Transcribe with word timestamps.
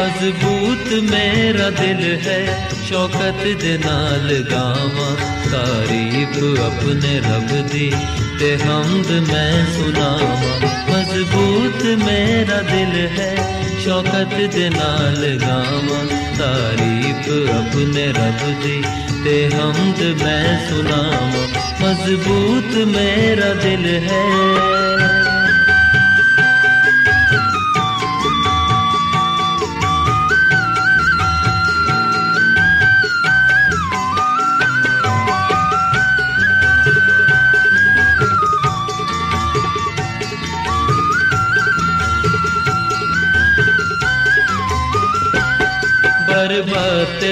ਮਜ਼ਬੂਤ 0.00 0.92
ਮੇਰਾ 1.10 1.70
ਦਿਲ 1.70 2.18
ਹੈ, 2.26 2.68
ਸ਼ੌਕਤ 2.88 3.48
ਦੇ 3.60 3.78
ਨਾਲ 3.86 4.44
ਗਾਵਾਂ। 4.50 5.16
ਤਾਰੀਫ 5.52 6.60
ਆਪਣੇ 6.60 7.20
ਰੱਬ 7.20 7.68
ਦੀ 7.68 7.92
ਤੇ 8.40 8.56
ਹਮਦ 8.56 9.10
ਮੈਂ 9.32 9.66
ਸੁਣਾਵਾਂ। 9.66 10.60
ਮਜ਼ਬੂਤ 10.90 11.84
ਮੇਰਾ 12.04 12.62
ਦਿਲ 12.62 13.08
ਹੈ, 13.18 13.60
ਸ਼ੌਕਤ 13.80 14.54
ਦੇ 14.54 14.70
ਨਾਲ 14.70 15.38
ਗਾਵਾਂ। 15.42 16.06
ਤਾਰੀਫ 16.38 17.50
ਆਪਣੇ 17.50 18.06
ਰੱਬ 18.06 18.62
ਦੀ 18.62 18.84
ਤੇ 19.24 19.50
ਹਮਦ 19.54 20.22
ਮੈਂ 20.22 20.68
ਸੁਣਾਵਾਂ। 20.68 21.48
ਮਜ਼ਬੂਤ 21.82 22.76
ਮੇਰਾ 22.76 23.54
ਦਿਲ 23.54 24.00
ਹੈ। 24.08 24.24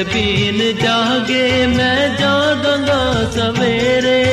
ਬੀਨ 0.03 0.77
ਜਾਗੇ, 0.77 1.67
ਮੈਂ 1.67 2.09
ਜਾਗਾਂਗਾ 2.09 3.31
ਸਵੇਰੇ। 3.31 4.25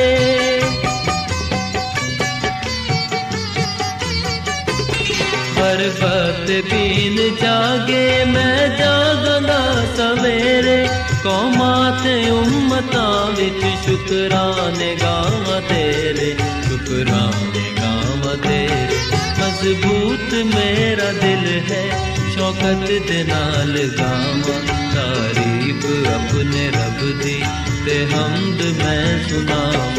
ਬਰਬਤ 5.56 6.50
ਬੀਨ 6.70 7.34
ਜਾਗੇ, 7.42 8.24
ਮੈਂ 8.24 8.68
ਜਾਗਾਂਗਾ 8.68 9.84
ਸਵੇਰੇ। 9.96 10.88
ਕੌਮਾਂ 11.24 12.04
ਤੇ 12.04 12.30
ਉਮਤਾਂ 12.30 13.30
ਵਿੱਚ 13.30 13.64
ਸ਼ੁਕਰਾਨੇ 13.84 14.96
ਗਾਵਾਂ 15.02 15.60
ਤੇਰੇ, 15.60 16.36
ਸ਼ੁਕਰਾਨੇ 16.68 17.70
ਗਾਵਾਂ 17.82 18.36
ਤੇਰੇ। 18.36 18.98
ਮਜ਼ਬੂਤ 19.40 20.34
ਮੇਰਾ 20.34 21.12
ਦਿਲ 21.12 21.60
ਹੈ 21.70 22.15
ਸ਼ੌਕਤ 22.36 22.90
ਦੇ 23.08 23.22
ਨਾਲ 23.24 23.78
ਗਾਵਾਂ 23.98 24.60
ਤਾਰੀਫ 24.94 25.84
ਆਪਣੇ 26.06 26.66
ਰੱਬ 26.68 27.00
ਦੀ 27.22 27.40
ਤੇ 27.86 28.04
ਹਮਦ 28.06 28.62
ਮੈਂ 28.78 29.28
ਸੁਣਾਵਾਂ 29.28 29.92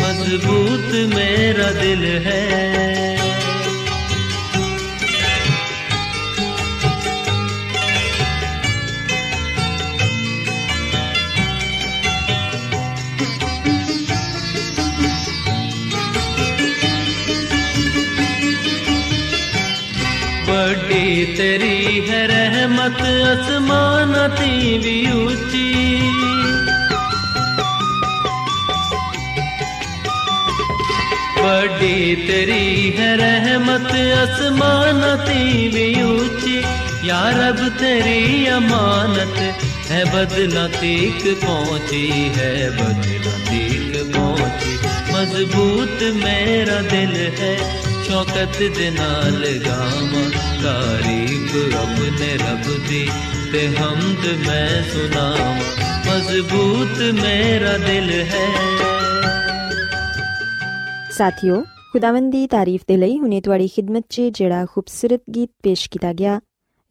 ਮਜ਼ਬੂਤ 0.00 0.94
ਮੇਰਾ 1.14 1.70
ਦਿਲ 1.72 2.04
ਹੈ 2.26 3.16
ਵੱਡੀ 21.22 21.34
ਤੇਰੀ 21.36 22.08
ਹੈ 22.08 22.26
ਰਹਿਮਤ 22.26 23.00
ਅਸਮਾਨਾਂ 23.32 24.28
ਤੇ 24.28 24.78
ਵੀ 24.78 24.94
ਉੱਚੀ 25.12 26.00
ਵੱਡੀ 31.38 32.14
ਤੇਰੀ 32.26 32.96
ਹੈ 32.98 33.14
ਰਹਿਮਤ 33.16 33.92
ਅਸਮਾਨਾਂ 34.24 35.16
ਤੇ 35.18 35.68
ਵੀ 35.68 36.02
ਉੱਚੀ 36.02 36.62
ਯਾ 37.04 37.22
ਰੱਬ 37.30 37.68
ਤੇਰੀ 37.78 38.48
ਅਮਾਨਤ 38.56 39.38
ਹੈ 39.90 40.04
ਬਦਲਾ 40.06 40.66
ਤੀਕ 40.80 41.32
ਪਹੁੰਚੀ 41.36 42.28
ਹੈ 42.38 42.70
ਬਦਲਾ 42.72 43.38
ਤੀਕ 43.48 44.02
ਪਹੁੰਚੀ 44.06 44.76
ਮਜ਼ਬੂਤ 45.12 46.02
ਮੇਰਾ 46.16 46.80
ਦਿਲ 46.82 47.16
ਹੈ 47.40 47.56
ਸ਼ੌਕਤ 48.12 48.58
ਦੇ 48.78 48.90
ਨਾਲ 48.90 49.46
ਗਾਵਾਂ, 49.66 50.30
ਤਾਰੀਫ 50.62 51.74
ਆਪਣੇ 51.74 52.34
ਰੱਬ 52.34 52.88
ਦੀ 52.88 53.08
ਤੇ 53.52 53.68
ਹਮਦ 53.68 54.46
ਮੈਂ 54.46 54.82
ਸੁਣਾਵਾਂ। 54.82 55.56
ਮਜ਼ਬੂਤ 56.10 57.14
ਮੇਰਾ 57.22 57.78
ਦਿਲ 57.78 58.10
ਹੈ। 58.10 58.46
ਸਾਥਿਓ, 61.10 61.62
ਖੁਦਾਵੰਦ 61.62 62.32
ਦੀ 62.32 62.46
ਤਾਰੀਫ 62.46 62.80
ਦੇ 62.88 62.96
ਲਈ 62.96 63.18
ਹੁਣੇ 63.18 63.40
ਤੁਹਾਡੀ 63.40 63.68
ਖidmat 63.68 64.02
'ਚ 64.08 64.20
ਜਿਹੜਾ 64.20 64.66
ਖੂਬਸੂਰਤ 64.66 65.22
ਗੀਤ 65.34 65.50
ਪੇਸ਼ 65.62 65.90
ਕੀਤਾ 65.90 66.12
ਗਿਆ, 66.12 66.40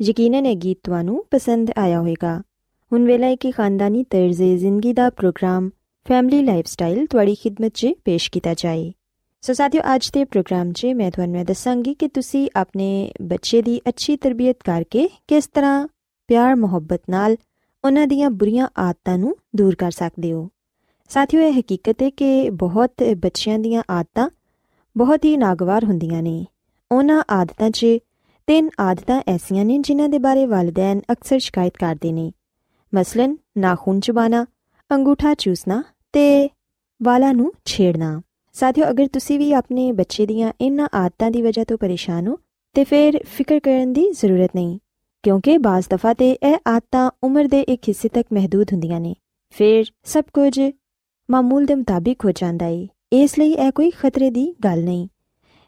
ਯਕੀਨਨ 0.01 0.45
ਇਹ 0.45 0.55
ਗੀਤ 0.55 0.79
ਤੁਹਾਨੂੰ 0.83 1.25
ਪਸੰਦ 1.31 1.71
ਆਇਆ 1.77 1.99
ਹੋਵੇਗਾ। 1.99 2.41
ਹੁਣ 2.93 3.05
ਵੇਲਾ 3.05 3.27
ਹੈ 3.27 3.35
ਕਿ 3.35 3.51
ਖਾਨਦਾਨੀ 3.51 4.03
ਤਰਜ਼ੇ 4.03 4.57
ਜ਼ਿੰਦਗੀ 4.57 4.93
ਦਾ 4.93 5.09
ਪ੍ਰੋਗਰਾਮ, 5.09 5.69
ਫੈਮਿਲੀ 6.07 6.43
ਲਾਈਫਸਟਾਈਲ 6.43 7.05
ਤੁਹਾਡੀ 7.05 7.35
ਖidmat 7.35 7.71
'ਚ 7.73 7.87
ਪੇਸ਼ 8.05 8.31
ਕੀਤਾ 8.31 8.53
ਜਾਏ। 8.53 8.93
ਸੋ 9.44 9.53
ਸਾਥਿਓ, 9.53 9.81
ਅੱਜ 9.96 10.09
ਦੇ 10.09 10.25
ਪ੍ਰੋਗਰਾਮ 10.25 10.72
'ਚ 10.72 10.85
ਮੈਂ 10.85 11.12
ਤੁਹਾਨੂੰ 11.12 11.46
ਦੱਸਾਂਗੀ 11.46 11.94
ਕਿ 11.94 12.07
ਤੁਸੀਂ 12.07 12.50
ਆਪਣੇ 12.56 13.12
ਬੱਚੇ 13.22 13.62
ਦੀ 13.62 13.81
ਅੱਛੀ 13.90 14.18
ਤਰਬੀਅਤ 14.18 14.57
ਕਰਕੇ 14.66 15.09
ਕਿਸ 15.28 15.47
ਤਰ੍ਹਾਂ 15.47 15.88
ਪਿਆਰ, 16.28 16.56
ਮੁਹੱਬਤ 16.56 17.02
ਨਾਲ 17.09 17.38
ਉਹਨਾਂ 17.85 18.07
ਦੀਆਂ 18.07 18.29
ਬੁਰੀਆਂ 18.29 18.67
ਆਦਤਾਂ 18.78 19.17
ਨੂੰ 19.17 19.35
ਦੂਰ 19.55 19.76
ਕਰ 19.76 19.91
ਸਕਦੇ 19.91 20.34
ਹੋ। 20.34 20.49
ਸਾਥਿਓ, 21.09 21.41
ਇਹ 21.41 21.59
ਹਕੀਕਤ 21.59 22.02
ਹੈ 22.02 22.09
ਕਿ 22.09 22.49
ਬਹੁਤ 22.49 22.91
ਬੱਚਿਆਂ 23.17 23.59
ਦੀਆਂ 23.59 23.84
ਆਦਤਾਂ 23.90 24.29
ਬਹੁਤ 24.97 25.26
ਹੀ 25.26 25.38
ਨਾਗਵਾਰ 25.38 25.84
ਹੁੰਦੀਆਂ 25.84 26.23
ਨੇ। 26.23 26.46
ਉਹਨਾਂ 26.91 27.23
ਆਦਤਾਂ 27.32 27.70
'ਚ 27.70 27.85
ਤਿੰਨ 28.47 28.70
ਆਦਤਾਂ 28.79 29.22
ਐਸੀਆਂ 29.28 29.66
ਨੇ 29.66 29.78
ਜਿਨ੍ਹਾਂ 29.78 30.09
ਦੇ 30.09 30.20
ਬਾਰੇ 30.20 30.46
ਵਾਲਿਦੈਨ 30.46 31.02
ਅਕਸਰ 31.11 31.40
ਸ਼ਿਕਾਇਤ 31.40 31.78
ਕਰਦੇ 31.78 32.11
ਨੇ। 32.11 32.32
ਮਸਲਨ, 32.96 33.37
ਨਾਖੂਨ 33.58 33.99
ਚਬਾਣਾ, 33.99 34.46
ਅੰਗੂਠਾ 34.91 35.34
ਚੂਸਣਾ 35.34 35.84
ਤੇ 36.14 36.49
ਵਾਲਾਂ 37.03 37.34
ਨੂੰ 37.34 37.53
ਛੇੜਨਾ। 37.66 38.22
ਸਾਥਿਓ, 38.55 38.89
ਅਗਰ 38.89 39.07
ਤੁਸੀਂ 39.07 39.37
ਵੀ 39.39 39.51
ਆਪਣੇ 39.53 39.91
ਬੱਚੇ 39.91 40.25
ਦੀਆਂ 40.25 40.51
ਇਹਨਾਂ 40.61 40.87
ਆਦਤਾਂ 40.93 41.29
ਦੀ 41.31 41.41
ਵਜ੍ਹਾ 41.41 41.63
ਤੋਂ 41.63 41.77
ਪਰੇਸ਼ਾਨ 41.77 42.27
ਹੋ, 42.27 42.37
ਤੇ 42.75 42.83
ਫਿਰ 42.83 43.19
ਫਿਕਰ 43.27 43.59
ਕਰਨ 43.59 43.93
ਦੀ 43.93 44.09
ਜ਼ਰੂਰਤ 44.11 44.49
ਨਹੀਂ, 44.55 44.77
ਕਿਉਂਕਿ 45.23 45.57
ਬਾਜ਼ 45.57 45.87
ਦਫਾ 45.89 46.13
ਤੇ 46.13 46.31
ਇਹ 46.33 46.55
ਆਦਤਾਂ 46.67 47.09
ਉਮਰ 47.23 47.47
ਦੇ 47.47 47.61
ਇੱਕ 47.61 47.87
ਹਿੱਸੇ 47.89 48.09
ਤੱਕ 48.09 48.27
ਮਹਦੂਦ 48.33 48.73
ਹੁੰਦੀਆਂ 48.73 48.99
ਨੇ। 48.99 49.13
ਫਿਰ 49.55 49.85
ਸਭ 50.03 50.23
ਕੁਝ 50.33 50.59
ਮਾਮੂਲ 51.29 51.65
ਦੇ 51.65 51.75
ਮੁਤਾਬਿਕ 51.75 52.25
ਹੋ 52.25 52.31
ਜਾਂਦਾ 52.31 52.65
ਹੈ 52.65 52.87
ਇਸ 53.13 53.37
ਲਈ 53.39 53.51
ਇਹ 53.51 53.71
ਕੋਈ 53.71 53.89
ਖਤਰੇ 53.89 54.29
ਦੀ 54.29 54.45
ਗੱਲ 54.65 54.83
ਨਹੀਂ। 54.83 55.07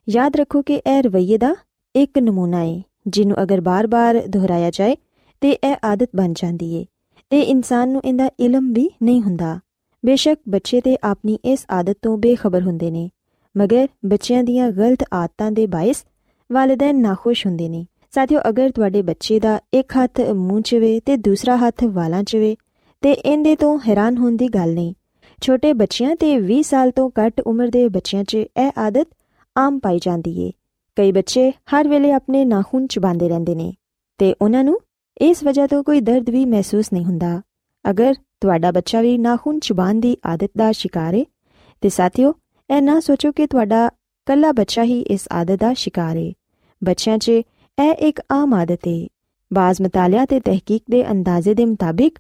ਯਾਦ 0.08 0.36
ਰੱਖੋ 0.36 0.62
ਕਿ 0.62 0.76
ਇਹ 0.78 1.02
ਰਵਈਏ 1.04 1.38
ਦਾ 1.38 1.56
ਇੱਕ 1.96 2.20
ਨਮੂਨਾ 2.20 2.64
ਹੈ 2.64 2.82
ਜਿਹਨੂੰ 3.08 3.42
ਅਗਰ 3.44 3.62
ਬਾਰ-ਬਾਰ 3.62 4.22
ਦੁਹਰਾਇਆ 4.28 4.70
ਜਾਏ, 4.72 4.96
ਤੇ 5.42 5.52
ਇਹ 5.52 5.76
ਆਦਤ 5.84 6.10
ਬਣ 6.16 6.34
ਜਾਂਦੀ 6.36 6.78
ਹੈ 6.78 6.86
ਤੇ 7.32 7.40
ਇਨਸਾਨ 7.42 7.90
ਨੂੰ 7.90 8.02
ਇਹਦਾ 8.06 8.30
ਇਲਮ 8.40 8.72
ਵੀ 8.74 8.90
ਨਹੀਂ 9.04 9.22
ਹੁੰਦਾ। 9.22 9.60
ਬੇਸ਼ੱਕ 10.04 10.40
ਬੱਚੇ 10.50 10.82
ਤੇ 10.82 10.96
ਆਪਣੀ 11.04 11.38
ਇਸ 11.46 11.66
ਆਦਤ 11.72 11.98
ਤੋਂ 12.02 12.18
ਬੇਖਬਰ 12.18 12.62
ਹੁੰਦੇ 12.62 12.92
ਨੇ, 12.92 13.10
ਮਗਰ 13.56 13.88
ਬੱਚਿਆਂ 14.06 14.44
ਦੀਆਂ 14.44 14.70
ਗਲਤ 14.72 15.04
ਆਦਤਾਂ 15.14 15.52
ਦੇ 15.52 15.68
ਬਾਇਸ 15.68 16.04
ਵਾਲਿਦੈਨ 16.50 17.00
ਨਾਖੁਸ਼ 17.02 17.46
ਹੁੰਦੇ 17.48 17.70
ਨੇ। 17.70 17.86
ਸਾਥੀਓ, 18.12 18.40
ਅਗਰ 18.50 18.72
ਤੁਹਾਡੇ 18.72 19.02
ਬੱਚੇ 19.02 19.40
ਦਾ 19.40 19.60
ਇੱਕ 19.74 19.94
ਹੱਥ 19.98 20.20
ਮੂੰਹ 20.22 20.62
'ਚ 20.62 20.76
ਵੇ 20.76 21.00
ਤੇ 21.00 21.18
ਦੂਸਰਾ 21.18 21.56
ਹੱਥ 21.58 21.84
ਵਾਲਾਂ 21.84 22.24
'ਚ 22.24 22.36
ਵੇ 22.36 22.56
ਤੇ 23.04 23.12
ਇਹਦੇ 23.12 23.56
ਤੋਂ 23.56 23.78
ਹੈਰਾਨ 23.88 24.18
ਹੋਣ 24.18 24.36
ਦੀ 24.36 24.48
ਗੱਲ 24.48 24.74
ਨਹੀਂ। 24.74 24.94
ਛੋਟੇ 25.42 25.72
ਬੱਚਿਆਂ 25.74 26.16
ਤੇ 26.16 26.36
20 26.40 26.62
ਸਾਲ 26.62 26.92
ਤੋਂ 26.92 27.10
ਘੱਟ 27.20 27.42
ਉਮਰ 27.42 27.68
ਦੇ 27.68 27.88
ਬੱਚਿਆਂ 27.90 28.24
'ਚ 28.24 28.36
ਇਹ 28.36 28.72
ਆਦਤ 28.78 29.08
ਆਮ 29.56 29.80
ਪਾਈ 29.80 30.00
ਜਾਂਦੀ 30.02 30.40
ਏ। 30.42 30.52
ਕਈ 30.98 31.12
ਬੱਚੇ 31.12 31.52
ਹਰ 31.52 31.88
ਵੇਲੇ 31.88 32.12
ਆਪਣੇ 32.12 32.44
ਨਾਖੂਨ 32.46 32.86
ਚਬਾਉਂਦੇ 32.88 33.30
ਰਹਿੰਦੇ 33.30 33.56
ਨੇ, 33.56 33.74
ਤੇ 34.20 34.34
ਉਹਨਾਂ 34.42 34.64
ਨੂੰ 34.64 34.80
ਇਸ 35.22 35.44
ਵਜ੍ਹਾ 35.44 35.68
ਤੋਂ 35.68 35.84
ਕੋਈ 35.84 36.00
ਦਰਦ 36.02 36.30
ਵੀ 36.30 36.46
ਮਹਿਸੂਸ 36.46 36.94
ਨਹੀਂ 36.94 37.06
ਹੁੰਦਾ। 37.06 37.42
ਅਗਰ 37.86 38.14
ਤੁਹਾਡਾ 38.44 38.72
ਬੱਚਾ 38.72 39.02
ਵੀ 39.02 39.18
ਨਾਖੂਨ 39.18 39.60
ਚਬਾਉਣ 39.60 40.00
ਦੀ 40.00 40.18
ਆਦਤ 40.26 40.52
ਦਾ 40.58 40.72
ਸ਼ਿਕਾਰ 40.72 41.14
ਏ। 41.14 41.26
ਤੇ 41.82 41.90
ਸਾਥੀਓ, 41.90 42.34
ਇਹ 42.78 42.82
ਨਾ 42.82 43.00
ਸੋਚੋ 43.00 43.32
ਕਿ 43.32 43.48
ਤੁਹਾਡਾ 43.48 43.90
ਕੱਲਾ 44.26 44.52
ਬੱਚਾ 44.52 44.84
ਹੀ 44.84 45.02
ਇਸ 45.02 45.22
ਆਦਤ 45.32 45.60
ਦਾ 45.60 45.74
ਸ਼ਿਕਾਰ 45.74 46.16
ਏ। 46.16 46.34
ਬੱਚਿਆਂ 46.84 47.18
'ਚ 47.18 47.30
ਇਹ 47.30 47.92
ਇੱਕ 47.92 48.22
ਆਮ 48.32 48.54
ਆਦਤ 48.54 48.80
ਏ। 48.88 49.08
ਬਾਜ਼ 49.54 49.82
ਮਤਾਲਿਆ 49.82 50.26
ਤੇ 50.26 50.40
ਤਹਿਕੀਕ 50.40 50.84
ਦੇ 50.92 51.12
ਅੰਦਾਜ਼ੇ 51.12 51.54
ਦੇ 51.54 51.66
ਮੁਤਾਬਿਕ 51.66 52.20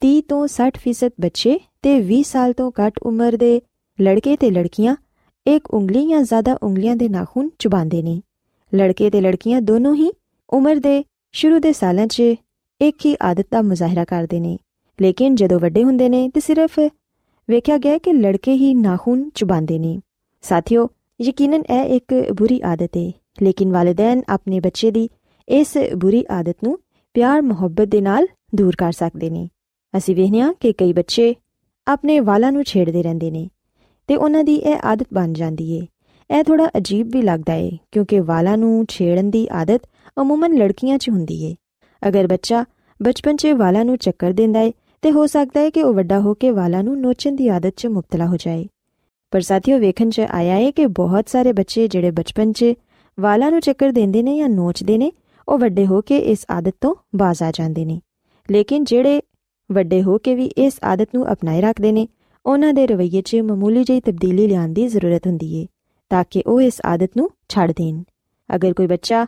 30 0.00 0.20
ਤੋਂ 0.20 0.48
60% 0.48 1.12
ਬੱਚੇ 1.20 1.60
ਤੇ 1.82 2.00
20 2.00 2.22
ਸਾਲ 2.22 2.52
ਤੋਂ 2.52 2.72
ਘੱਟ 2.80 2.98
ਉਮਰ 2.98 3.36
ਦੇ 3.36 3.60
ਲੜਕੇ 4.02 4.36
ਤੇ 4.36 4.50
ਲੜਕੀਆਂ 4.50 4.96
ਇੱਕ 5.46 5.74
ਉਂਗਲੀ 5.74 6.08
ਜਾਂ 6.08 6.22
ਜ਼ਿਆਦਾ 6.22 6.58
ਉਂਗਲੀਆਂ 6.62 6.96
ਦੇ 6.96 7.08
ਨਾਖੂਨ 7.08 7.50
ਚਬਾਉਂਦੇ 7.58 8.02
ਨੇ। 8.02 8.22
ਲੜਕੇ 8.74 9.10
ਤੇ 9.10 9.20
ਲੜਕੀਆਂ 9.20 9.62
ਦੋਨੋਂ 9.62 9.94
ਹੀ 9.94 10.10
ਉਮਰ 10.50 10.76
ਦੇ 10.76 11.04
ਸ਼ੁਰੂ 11.32 11.58
ਦੇ 11.58 11.72
ਸਾਲਾਂ 11.72 12.06
'ਚ 12.06 12.20
ਇੱਕ 12.80 13.06
ਹੀ 13.06 13.16
ਆਦਤ 13.22 13.46
ਦਾ 13.50 13.62
ਮੁਜ਼ਾਹਰਾ 13.62 14.04
ਕਰਦੇ 14.04 14.40
ਨੇ। 14.40 14.58
ਲੇਕਿਨ 15.02 15.34
ਜਦੋਂ 15.34 15.60
ਵੱਡੇ 15.60 15.84
ਹੁੰਦੇ 15.84 16.08
ਨੇ 16.08 16.28
ਤੇ 16.28 16.40
ਸਿਰਫ 16.40 16.78
ਵੇਖਿਆ 17.50 17.78
ਗਿਆ 17.78 17.98
ਕਿ 17.98 18.12
ਲੜਕੇ 18.12 18.52
ਹੀ 18.52 18.74
ਨਾਖੂਨ 18.74 19.30
ਚਬਾਉਂਦੇ 19.34 19.78
ਨੇ। 19.78 20.00
ਸਾਥੀਓ, 20.42 20.88
ਯਕੀਨਨ 21.20 21.62
ਇਹ 21.70 21.96
ਇੱਕ 21.96 22.32
ਬੁਰੀ 22.32 22.60
ਆਦਤ 22.64 22.96
ਹੈ 22.96 23.12
ਲੇਕਿਨ 23.42 23.72
ਵਾਲਿਦੈਨ 23.72 24.22
ਆਪਣੇ 24.28 24.60
ਬੱਚੇ 24.60 24.90
ਦੀ 24.90 25.08
ਇਸ 25.48 25.76
ਬੁਰੀ 25.96 26.24
ਆਦਤ 26.30 26.56
ਨੂੰ 26.64 26.78
ਪਿਆਰ, 27.14 27.42
ਮੁਹੱਬਤ 27.42 27.88
ਦੇ 27.88 28.00
ਨਾਲ 28.00 28.26
ਦੂਰ 28.54 28.76
ਕਰ 28.78 28.92
ਸਕਦੇ 28.92 29.30
ਨੇ। 29.30 29.48
ਅਸੀਂ 29.96 30.16
ਵੇਖਿਆ 30.16 30.52
ਕਿ 30.60 30.72
ਕਈ 30.72 30.92
ਬੱਚੇ 30.92 31.34
ਆਪਣੇ 31.86 32.20
ਵਾਲਾਂ 32.20 32.52
ਨੂੰ 32.52 32.64
ਛੇੜਦੇ 32.64 33.02
ਰਹਿੰਦੇ 33.02 33.30
ਨੇ 33.30 33.48
ਤੇ 34.06 34.16
ਉਹਨਾਂ 34.16 34.44
ਦੀ 34.44 34.54
ਇਹ 34.54 34.76
ਆਦਤ 34.84 35.06
ਬਣ 35.12 35.32
ਜਾਂਦੀ 35.32 35.72
ਏ। 35.72 35.86
ਇਹ 36.38 36.44
ਥੋੜਾ 36.44 36.68
ਅਜੀਬ 36.76 37.10
ਵੀ 37.12 37.22
ਲੱਗਦਾ 37.22 37.54
ਏ, 37.54 37.70
ਕਿਉਂਕਿ 37.92 38.20
ਵਾਲਾਂ 38.20 38.58
ਨੂੰ 38.58 38.86
ਛੇੜਨ 38.88 39.30
ਦੀ 39.30 39.48
ਆਦਤ 39.52 39.80
ਅਮੂਮਨ 40.20 40.54
ਲੜਕੀਆਂ 40.54 40.98
'ਚ 40.98 41.10
ਹੁੰਦੀ 41.10 41.42
ਏ। 41.44 41.54
ਅਗਰ 42.08 42.26
ਬੱਚਾ 42.26 42.64
ਬਚਪਨ 43.02 43.36
'ਚ 43.36 43.46
ਵਾਲਾਂ 43.46 43.84
ਨੂੰ 43.84 43.96
ਚੱਕਰ 43.96 44.32
ਦਿੰਦਾ 44.32 44.60
ਏ 44.60 44.72
ਤੇ 45.04 45.12
ਹੋ 45.12 45.26
ਸਕਦਾ 45.26 45.60
ਹੈ 45.60 45.70
ਕਿ 45.70 45.82
ਉਹ 45.82 45.94
ਵੱਡਾ 45.94 46.20
ਹੋ 46.20 46.34
ਕੇ 46.34 46.50
ਵਾਲਾਂ 46.50 46.84
ਨੂੰ 46.84 47.00
ਨੋਚਣ 47.00 47.36
ਦੀ 47.36 47.48
ਆਦਤ 47.48 47.74
'ਚ 47.76 47.86
ਮੁਬਤਲਾ 47.86 48.26
ਹੋ 48.26 48.36
ਜਾਏ। 48.36 48.66
ਪਰ 49.30 49.40
ਸਾਥੀਓ, 49.40 49.78
ਵੇਖਣ 49.78 50.10
'ਚ 50.10 50.20
ਆਇਆ 50.20 50.56
ਏ 50.56 50.72
ਕਿ 50.72 50.86
ਬਹੁਤ 50.86 51.28
ਸਾਰੇ 51.28 51.52
ਬੱਚੇ 51.52 51.88
ਜਿਹੜੇ 51.88 52.10
ਬਚਪਨ 52.10 52.52
'ਚ 52.52 52.64
ਵਾਲਾਂ 53.20 53.50
ਨੂੰ 53.50 53.60
ਚੱਕਰ 53.60 53.90
ਦਿੰਦੇ 53.90 54.22
ਨੇ 54.22 54.36
ਜਾਂ 54.36 54.48
ਨੋਚਦੇ 54.48 54.98
ਨੇ, 54.98 55.12
ਉਹ 55.48 55.58
ਵੱਡੇ 55.58 55.86
ਹੋ 55.86 56.00
ਕੇ 56.00 56.18
ਇਸ 56.18 56.46
ਆਦਤ 56.50 56.74
ਤੋਂ 56.80 56.94
ਬਾਜ਼ 57.16 57.42
ਆ 57.42 57.50
ਜਾਂਦੇ 57.50 57.84
ਨੇ। 57.84 58.00
ਲੇਕਿਨ 58.50 58.84
ਜਿਹੜੇ 58.84 59.20
ਵੱਡੇ 59.72 60.02
ਹੋ 60.02 60.18
ਕੇ 60.18 60.34
ਵੀ 60.34 60.44
ਇਸ 60.44 60.74
ਆਦਤ 60.84 61.08
ਨੂੰ 61.14 61.32
ਅਪਣਾਏ 61.32 61.60
ਰੱਖਦੇ 61.60 61.92
ਨੇ, 61.92 62.08
ਉਹਨਾਂ 62.46 62.74
ਦੇ 62.74 62.86
ਰਵੱਈਏ 62.86 63.22
'ਚ 63.22 63.36
ਮਾਮੂਲੀ 63.36 63.84
ਜਿਹੀ 63.84 64.00
ਤਬਦੀਲੀ 64.00 64.46
ਲਿਆਉਣ 64.46 64.68
ਦੀ 64.68 64.88
ਜ਼ਰੂਰਤ 64.88 65.26
ਹੁੰਦੀ 65.26 65.54
ਏ, 65.54 65.66
ਤਾਂ 66.10 66.24
ਕਿ 66.30 66.42
ਉਹ 66.46 66.60
ਇਸ 66.60 66.80
ਆਦਤ 66.86 67.10
ਨੂੰ 67.16 67.30
ਛੱਡ 67.48 67.70
ਦੇਣ। 67.70 68.02
ਅਗਰ 68.54 68.72
ਕੋਈ 68.72 68.86
ਬੱਚਾ 68.86 69.26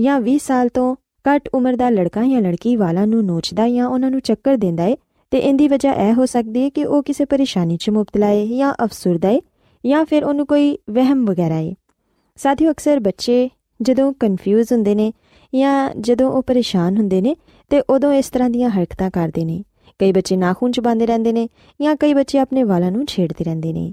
ਜਾਂ 0.00 0.20
20 0.20 0.38
ਸਾਲ 0.38 0.68
ਤੋਂ 0.68 0.96
ਘੱਟ 1.28 1.48
ਉਮਰ 1.54 1.76
ਦਾ 1.76 1.90
ਲੜਕਾ 1.90 2.24
ਜਾਂ 2.24 2.40
ਲੜਕੀ 2.40 2.76
ਵਾਲਾਂ 2.76 3.06
ਨੂੰ 3.06 3.24
ਨੋਚਦਾ 3.26 3.68
ਜਾਂ 3.68 3.86
ਉਹਨਾਂ 3.86 4.10
ਨੂੰ 4.10 4.20
ਚੱਕਰ 4.20 4.56
ਦਿੰਦਾ 4.56 4.84
ਏ 4.84 4.96
ਤੇ 5.30 5.38
ਇੰਦੀ 5.38 5.68
ਵਜ੍ਹਾ 5.68 5.92
ਇਹ 5.92 6.14
ਹੋ 6.14 6.26
ਸਕਦੀ 6.26 6.62
ਹੈ 6.62 6.68
ਕਿ 6.68 6.84
ਉਹ 6.84 7.02
ਕਿਸੇ 7.02 7.24
ਪਰੇਸ਼ਾਨੀ 7.24 7.76
'ਚ 7.76 7.90
ਮੁਬਤਲਾ 7.90 8.26
ਹੈ 8.26 8.46
ਜਾਂ 8.46 8.74
ਅਫਸੁਰਦਾ 8.84 9.28
ਹੈ 9.28 9.40
ਜਾਂ 9.86 10.04
ਫਿਰ 10.04 10.24
ਉਹਨੂੰ 10.24 10.46
ਕੋਈ 10.46 10.78
ਵਹਿਮ 10.90 11.24
ਵਗੈਰਾ 11.24 11.54
ਹੈ 11.54 11.74
ਸਾਥੀਓ, 12.36 12.70
ਅਕਸਰ 12.70 13.00
ਬੱਚੇ 13.00 13.48
ਜਦੋਂ 13.82 14.12
ਕਨਫਿਊਜ਼ 14.12 14.72
ਹੁੰਦੇ 14.72 14.94
ਨੇ 14.94 15.12
ਜਾਂ 15.54 15.90
ਜਦੋਂ 16.00 16.30
ਉਹ 16.32 16.42
ਪਰੇਸ਼ਾਨ 16.42 16.96
ਹੁੰਦੇ 16.96 17.20
ਨੇ 17.20 17.36
ਤੇ 17.70 17.82
ਉਦੋਂ 17.90 18.12
ਇਸ 18.12 18.30
ਤਰ੍ਹਾਂ 18.30 18.50
ਦੀਆਂ 18.50 18.70
ਹਰਕਤਾਂ 18.70 19.10
ਕਰਦੇ 19.10 19.44
ਨੇ। 19.44 19.62
ਕਈ 19.98 20.12
ਬੱਚੇ 20.12 20.36
ਨਾਖੂਨ 20.36 20.72
ਚਬਾਉਂਦੇ 20.72 21.06
ਰਹਿੰਦੇ 21.06 21.32
ਨੇ 21.32 21.48
ਜਾਂ 21.80 21.96
ਕਈ 21.96 22.14
ਬੱਚੇ 22.14 22.38
ਆਪਣੇ 22.38 22.62
ਵਾਲਾਂ 22.62 22.90
ਨੂੰ 22.92 23.06
ਛੇੜਦੇ 23.06 23.44
ਰਹਿੰਦੇ 23.44 23.72
ਨੇ। 23.72 23.92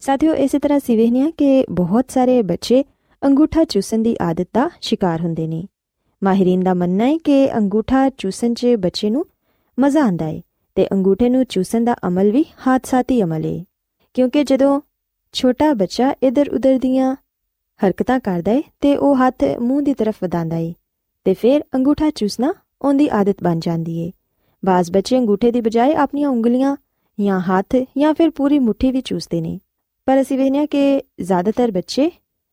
ਸਾਥੀਓ, 0.00 0.34
ਇਸੇ 0.34 0.58
ਤਰ੍ਹਾਂ 0.58 0.80
ਸਿਵੇਹਨੀਆਂ 0.80 1.30
ਕਿ 1.30 1.64
ਬਹੁਤ 1.70 2.10
ਸਾਰੇ 2.10 2.42
ਬੱਚੇ 2.42 2.84
ਅੰਗੂਠਾ 3.22 3.64
ਚੂਸਣ 3.64 3.98
ਦੀ 3.98 4.16
ਆਦਤ 4.22 4.48
ਦਾ 4.54 4.70
ਸ਼ਿਕਾਰ 4.80 5.20
ਹੁੰਦੇ 5.20 5.46
ਨੇ। 5.46 5.64
ਮਾਹਿਰੀਨ 6.22 6.60
ਦਾ 6.60 6.74
ਮੰਨਣਾ 6.74 7.04
ਹੈ 7.04 7.16
ਕਿ 7.16 7.56
ਅੰਗੂਠਾ 7.56 8.08
ਚੂਸਣ 8.08 8.54
'ਚ 8.54 8.66
ਬੱਚੇ 8.66 9.10
ਨੂੰ 9.10 9.24
ਮਜ਼ਾ 9.80 10.00
ਆਂਦਾ 10.00 10.24
ਹੈ 10.24 10.40
ਤੇ 10.74 10.86
ਅੰਗੂਠੇ 10.92 11.28
ਨੂੰ 11.28 11.44
ਚੂਸਣ 11.44 11.84
ਦਾ 11.84 11.96
ਅਮਲ 12.08 12.30
ਵੀ 12.30 12.44
ਹਾਦਸਾਤੀ 12.66 13.22
ਅਮਲ 13.22 13.44
ਹੈ 13.44 13.64
ਕਿਉਂਕਿ 14.14 14.44
ਜਦੋਂ 14.44 14.80
ਛੋਟਾ 15.32 15.74
ਬੱਚਾ 15.74 16.14
ਇਧਰ 16.22 16.48
ਉਧਰ 16.48 16.78
ਦੀਆਂ 16.78 17.16
ਹਰਕਤਾਂ 17.86 18.20
ਕਰਦਾ 18.20 18.52
ਹੈ 18.52 18.62
ਤੇ 18.80 18.96
ਉਹ 18.96 19.16
ਹੱਥ 19.16 19.44
ਮੂੰਹ 19.60 19.82
ਦੀ 19.82 19.94
ਤਰਫ 19.94 20.14
ਵਧਾਉਂਦਾ 20.22 20.56
ਹੈ 20.56 20.72
ਤੇ 21.24 21.34
ਫਿਰ 21.34 21.60
ਅੰਗੂਠਾ 21.74 22.10
ਚੂਸਣਾ 22.10 22.54
ਉਹਦੀ 22.82 23.08
ਆਦਤ 23.12 23.42
ਬਣ 23.42 23.58
ਜਾਂਦੀ 23.58 24.06
ਹੈ 24.06 24.10
ਬਾਜ਼ 24.64 24.92
ਬੱਚੇ 24.92 25.18
ਅੰਗੂਠੇ 25.18 25.50
ਦੀ 25.50 25.60
ਬਜਾਏ 25.60 25.94
ਆਪਣੀਆਂ 25.94 26.28
ਉਂਗਲੀਆਂ 26.28 26.76
ਜਾਂ 27.20 27.40
ਹੱਥ 27.40 27.76
ਜਾਂ 27.98 28.14
ਫਿਰ 28.14 28.30
ਪੂਰੀ 28.30 28.58
ਮੁਠੀ 28.58 28.92
ਵੀ 28.92 29.00
ਚੂਸਦੇ 29.00 29.40
ਨੇ। 29.40 29.60
ਪਰ 30.06 30.20
ਅਸੀਂ 30.20 30.38
ਵੇਖਿਆ 30.38 30.66
ਕਿ 30.66 31.02
ਜ਼ਿਆਦਾਤਰ 31.20 31.70
ਬੱਚੇ 31.70 32.10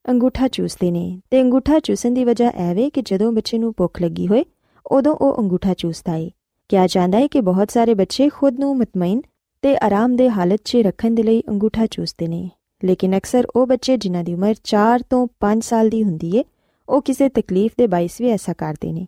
ਅੰਗੂਠਾ 0.10 0.48
ਚੂਸਦੇ 0.48 0.92
ਨੇ 0.92 1.22
ਤੇ 1.32 1.42
ਅੰਗੂਠਾ 1.42 1.80
ਚੂਸਣ 1.80 2.12
ਦੀ 2.12 2.24
ਵਜ੍ਹਾ 2.24 2.50
ਐਵੇਂ 2.50 2.92
ਕਿ 2.92 3.02
ਜਦੋਂ 3.02 3.32
ਬੱਚੇ 3.32 3.58
ਨੂੰ 3.58 3.74
ਭੁੱਖ 3.78 4.02
ਲੱਗੀ 4.02 4.28
ਹੋਏ, 4.28 4.46
ਉਦੋਂ 4.88 5.16
ਉਹ 5.16 5.42
ਅੰਗੂਠਾ 5.42 5.74
ਚੂਸਦਾ 5.74 6.12
ਹੈ 6.12 6.30
ਕਿਹਾ 6.72 6.88
ਜਾਂਦਾ 6.88 7.18
ਹੈ 7.18 7.28
ਕਿ 7.28 7.42
ਬਹੁਤ 7.42 7.72
ਸਾਰੇ 7.72 7.94
ਬੱਚੇ 7.94 8.30
ਖੁਦ 8.30 8.60
ਨੂੰ 8.60 8.78
ਮਤਮਈਨ 8.78 9.22
ਤੇ 9.62 9.78
ਆਰਾਮਦੇ 9.78 10.30
ਹਾਲਤ 10.30 10.62
'ਚ 10.66 10.76
ਰੱਖਣ 10.76 11.12
ਦੇ 11.12 11.24
ਲਈ 11.24 11.44
ਅੰਗੂਠਾ 11.50 11.86
ਚੂਸਦੇ 11.86 12.28
ਨੇ। 12.28 12.50
ਲੇਕਿਨ 12.86 13.18
ਅਕਸਰ 13.18 13.48
ਉਹ 13.56 13.68
ਬੱਚੇ 13.68 13.98
ਜਿਨ੍ਹਾਂ 13.98 14.24
ਦੀ 14.24 14.34
ਉਮਰ 14.34 14.56
4 14.64 15.04
ਤੋਂ 15.10 15.28
5 15.40 15.62
ਸਾਲ 15.62 15.90
ਦੀ 15.90 16.04
ਹੁੰਦੀ 16.04 16.38
ਏ, 16.38 16.44
ਉਹ 16.90 17.02
ਕਿਸੇ 17.02 17.30
ਤਕਲੀਫ 17.30 17.72
ਦੇ 17.78 17.88
ਬਾਇਸ 17.88 18.22
ਵੀ 18.22 18.30
ਐਸਾ 18.30 18.54
ਕਰਦੇ 18.54 18.94
ਨੇ। 18.94 19.06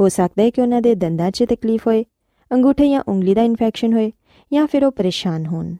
ਹੋ 0.00 0.08
ਸਕਦਾ 0.08 0.42
ਹੈ 0.42 0.50
ਕਿ 0.50 0.60
ਉਹਨਾਂ 0.60 0.82
ਦੇ 0.82 0.94
ਦੰਦਾਂ 0.94 1.30
'ਚ 1.30 1.44
ਤਕਲੀਫ 1.44 1.86
ਹੋਏ, 1.86 2.04
ਅੰਗੂਠੇ 2.52 2.90
ਜਾਂ 2.90 3.02
ਉਂਗਲੀ 3.08 3.34
ਦਾ 3.34 3.42
ਇਨਫੈਕਸ਼ਨ 3.42 3.92
ਹੋਏ, 3.92 4.12
ਜਾਂ 4.52 4.66
ਫਿਰ 4.66 4.84
ਉਹ 4.84 4.92
ਪਰੇਸ਼ਾਨ 4.92 5.46
ਹੋਣ। 5.46 5.74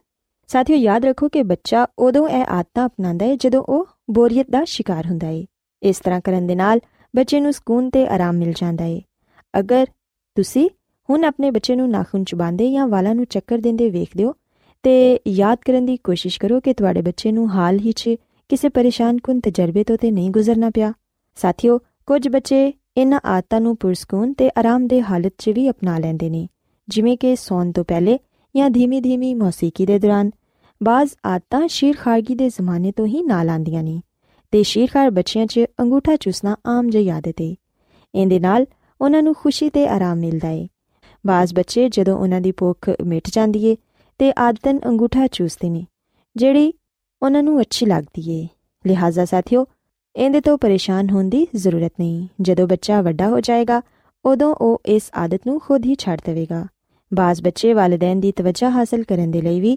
ਸਾਥੀਓ, 0.47 0.77
ਯਾਦ 0.77 1.05
ਰੱਖੋ 1.05 1.29
ਕਿ 1.29 1.43
ਬੱਚਾ 1.43 1.87
ਉਦੋਂ 1.99 2.29
ਇਹ 2.29 2.45
ਆਦਤਾਂ 2.49 2.87
ਅਪਣਾਉਂਦਾ 2.87 3.27
ਹੈ 3.27 3.37
ਜਦੋਂ 3.37 3.63
ਉਹ 3.63 3.87
ਬੋਰੀਅਤ 4.11 4.51
ਦਾ 4.51 4.65
ਸ਼ਿਕਾਰ 4.65 5.07
ਹੁੰਦਾ 5.07 5.27
ਹੈ 5.27 5.45
ਇਸ 5.83 6.01
ਤਰ੍ਹਾਂ 6.01 6.21
ਕਰਨ 6.21 6.47
ਦੇ 6.47 6.55
ਨਾਲ 6.55 6.81
ਬੱਚੇ 7.17 7.41
ਨੂੰ 7.41 7.53
ਸਕੂਨ 7.53 7.91
ਤੇ 7.91 8.07
ਆਰਾਮ 8.07 8.35
ਮਿਲ 8.35 8.53
ਜਾਂਦਾ 8.53 8.85
ਹੈ 8.85 9.01
ਅਗਰ 9.59 9.87
ਤੁਸੀਂ 10.37 10.71
ਹੁਣ 11.09 11.25
ਆਪਣੇ 11.25 11.51
ਬੱਚੇ 11.51 11.75
ਨੂੰ 11.77 11.89
ਨਾਖੂਨ 11.91 12.25
ਚਬਾਉਂਦੇ 12.25 12.71
ਜਾਂ 12.73 12.87
ਵਾਲਾਂ 12.89 13.15
ਨੂੰ 13.15 13.25
ਚੱਕਰ 13.25 13.59
ਦਿੰਦੇ 13.59 13.89
ਵੇਖਦੇ 13.91 14.25
ਹੋ 14.25 14.35
ਤੇ 14.85 15.21
ਯਾਦ 15.29 15.59
ਕਰਨ 15.67 15.87
ਦੀ 15.87 15.97
ਕੋਸ਼ਿਸ਼ 15.97 16.39
ਕਰੋ 16.41 16.61
ਕਿ 16.61 16.75
ਤੁਹਾਡੇ 16.75 17.03
ਬੱਚੇ 17.03 17.33
ਨੂੰ 17.33 17.49
ਹਾਲ 17.51 17.79
ਹੀ 17.79 17.93
'ਚ 17.93 18.15
ਕਿਸੇ 18.51 18.69
ਪਰੇਸ਼ਾਨ 18.69 19.19
ਕੁਨ 19.19 19.41
ਤਜਰਬੇ 19.41 19.85
ਤੋਂ 19.85 19.97
ਤੇ 19.97 20.11
ਨਹੀਂ 20.11 20.31
ਗੁਜ਼ਰਨਾ 20.31 20.71
ਪਿਆ। 20.71 20.93
ਸਾਥੀਓ, 21.39 21.79
ਕੁਝ 22.07 22.29
ਬੱਚੇ 22.29 22.73
ਇਹਨਾਂ 22.97 23.21
ਆਦਤਾਂ 23.25 23.61
ਨੂੰ 23.61 23.77
ਪੁਰਸਕੂਨ 23.77 24.33
ਤੇ 24.33 24.51
ਆਰਾਮਦੇ 24.59 25.01
ਹਾਲਤ 25.03 25.33
'ਚ 25.39 25.49
ਵੀ 25.49 25.69
ਅਪਣਾ 25.71 25.99
ਲੈਂਦੇ 25.99 26.31
ਨੇ, 26.31 26.47
ਜਿਵੇਂ 26.89 27.17
ਕਿ 27.17 27.35
ਸੌਣ 27.37 27.73
ਤੋਂ 27.73 27.85
ਪਹਿਲੇ 27.85 28.19
ਜਾਂ 28.55 28.71
ਧੀਮੀ-ਧੀਮੀ 28.71 29.35
ਮੌਸੀਕੀ 29.35 29.87
ਦੇ 29.87 29.99
ਦੌਰਾਨ। 29.99 30.31
ਬਾਜ਼ 30.81 31.11
ਆਦਤਾਂ 31.27 31.67
ਸ਼ੀਰਖਾਰਗੀ 31.69 32.35
ਦੇ 32.35 32.49
ਜ਼ਮਾਨੇ 32.49 32.93
ਤੋਂ 32.93 33.07
ਹੀ 33.07 33.23
ਨਾਲ 33.23 33.51
ਆਂਦੀਆਂ 33.51 33.83
ਨੇ 33.83 34.01
ਤੇ 34.53 34.63
ਸ਼ੀਰਖਾਰ 34.63 35.11
ਬੱਚਿਆਂ 35.11 35.47
'ਚ 35.47 35.65
ਅੰਗੂਠਾ 35.81 36.17
ਚੂਸਣਾ 36.17 36.57
ਆਮ 36.67 36.91
ਜਿਹੀ 36.91 37.09
ਆਦਤ 37.09 37.41
ਹੈ 37.41 37.55
ਇਹਦੇ 38.15 38.39
ਨਾਲ 38.39 38.67
ਉਹਨਾਂ 39.01 39.23
ਨੂੰ 39.23 39.35
ਖੁਸ਼ੀ 39.35 39.71
ਤੇ 39.71 39.87
ਆਰਾਮ 39.89 40.19
ਮਿਲਦਾ 40.19 40.49
ਹੈ 40.49 40.67
ਬਾਜ਼ 41.25 41.55
ਬੱਚੇ 41.55 41.89
ਜਦੋਂ 41.89 42.17
ਉਹਨਾਂ 42.19 42.41
ਦੀ 42.41 42.53
ਭੁੱਖ 42.53 42.91
ਮਿਟ 43.05 43.29
ਜਾਂਦੀ 43.33 43.65
ਏ 43.67 43.77
ਤੇ 44.21 44.33
ਆਦਤਨ 44.39 44.79
ਅੰਗੂਠਾ 44.87 45.27
ਚੂਸਦੇ 45.27 45.71
ਨੇ, 45.71 45.85
ਜਿਹੜੀ 46.37 46.73
ਉਹਨਾਂ 47.23 47.43
ਨੂੰ 47.43 47.61
ਅੱਛੀ 47.61 47.87
ਲੱਗਦੀ 47.87 48.31
ਏ। 48.31 48.47
ਲਿਹਾਜ਼ਾ 48.87 49.25
ਸਾਥੀਓ, 49.25 49.67
ਇਹਦੇ 50.17 50.41
ਤੋਂ 50.41 50.57
ਪਰੇਸ਼ਾਨ 50.59 51.11
ਹੋਣ 51.11 51.29
ਦੀ 51.29 51.47
ਜ਼ਰੂਰਤ 51.55 51.93
ਨਹੀਂ। 52.01 52.27
ਜਦੋਂ 52.41 52.67
ਬੱਚਾ 52.67 53.01
ਵੱਡਾ 53.03 53.29
ਹੋ 53.29 53.41
ਜਾਏਗਾ, 53.41 53.81
ਉਦੋਂ 54.25 54.55
ਉਹ 54.55 54.81
ਇਸ 54.87 55.11
ਆਦਤ 55.17 55.47
ਨੂੰ 55.47 55.61
ਖੁਦ 55.61 55.85
ਹੀ 55.85 55.95
ਛੱਡ 55.95 56.21
ਦੇਵੇਗਾ। 56.25 56.67
ਬਾਜ਼ 57.13 57.43
ਬੱਚੇ 57.43 57.73
ਵਾਲਿਦੈਨ 57.73 58.21
ਦੀ 58.21 58.33
ਤਵੱਜਾ 58.33 58.71
ਹਾਸਲ 58.71 59.03
ਕਰਨ 59.03 59.31
ਦੇ 59.31 59.43
ਲਈ 59.43 59.61
ਵੀ 59.61 59.77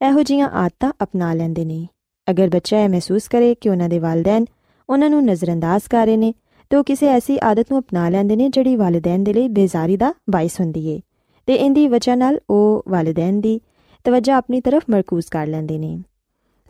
ਇਹੋ 0.00 0.22
ਜੀਆਂ 0.22 0.48
ਆਦਤਾਂ 0.48 0.92
ਅਪਣਾ 1.02 1.32
ਲੈਂਦੇ 1.34 1.64
ਨੇ। 1.64 1.86
ਅਗਰ 2.30 2.48
ਬੱਚਾ 2.48 2.80
ਇਹ 2.80 2.88
ਮਹਿਸੂਸ 2.88 3.28
ਕਰੇ 3.28 3.54
ਕਿ 3.54 3.68
ਉਹਨਾਂ 3.68 3.88
ਦੇ 3.88 3.98
ਵਾਲਿਦੈਨ 3.98 4.44
ਉਹਨਾਂ 4.88 5.10
ਨੂੰ 5.10 5.24
ਨਜ਼ਰਅੰਦਾਜ਼ 5.24 5.88
ਕਰ 5.90 6.06
ਰਹੇ 6.06 6.16
ਨੇ 6.16 6.32
ਤੇ 6.70 6.76
ਉਹ 6.76 6.84
ਕਿਸੇ 6.84 7.06
ਐਸੀ 7.06 7.38
ਆਦਤ 7.42 7.66
ਨੂੰ 7.72 7.80
ਅਪਣਾ 7.80 8.08
ਲੈਂਦੇ 8.08 8.36
ਨੇ 8.36 8.48
ਜਿਹੜੀ 8.48 8.76
ਵਾਲਿਦੈਨ 8.76 9.24
ਦੇ 9.24 9.32
ਲਈ 9.32 9.48
ਬੇਜ਼ਾਰੀ 9.48 9.96
ਦਾ 9.96 10.14
ਬਾਇਸ 10.30 10.60
ਹੁੰਦੀ 10.60 10.86
ਏ। 10.88 11.00
ਤੇ 11.46 11.54
ਇੰਦੀ 11.54 11.88
ਵਜ੍ਹਾ 11.88 12.14
ਨਾਲ 12.14 12.40
ਉਹ 12.50 12.84
ਵਾਲਿਦੈਨ 12.88 13.40
ਦੀ 13.40 13.60
ਤਵੱਜਾ 14.04 14.36
ਆਪਣੀ 14.36 14.60
ਤਰਫ 14.60 14.82
ਮਰਕੂਜ਼ 14.90 15.26
ਕਰ 15.30 15.46
ਲੈਂਦੇ 15.46 15.78
ਨੇ। 15.78 16.02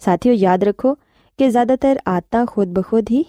ਸਾਥੀਓ, 0.00 0.32
ਯਾਦ 0.32 0.64
ਰੱਖੋ 0.64 0.94
ਕਿ 1.38 1.48
ਜ਼ਿਆਦਾਤਰ 1.48 1.98
ਆਦਤਾਂ 2.08 2.46
ਖੁਦ 2.46 2.68
ਬਖੁਦ 2.68 3.06
ਹੀ 3.10 3.24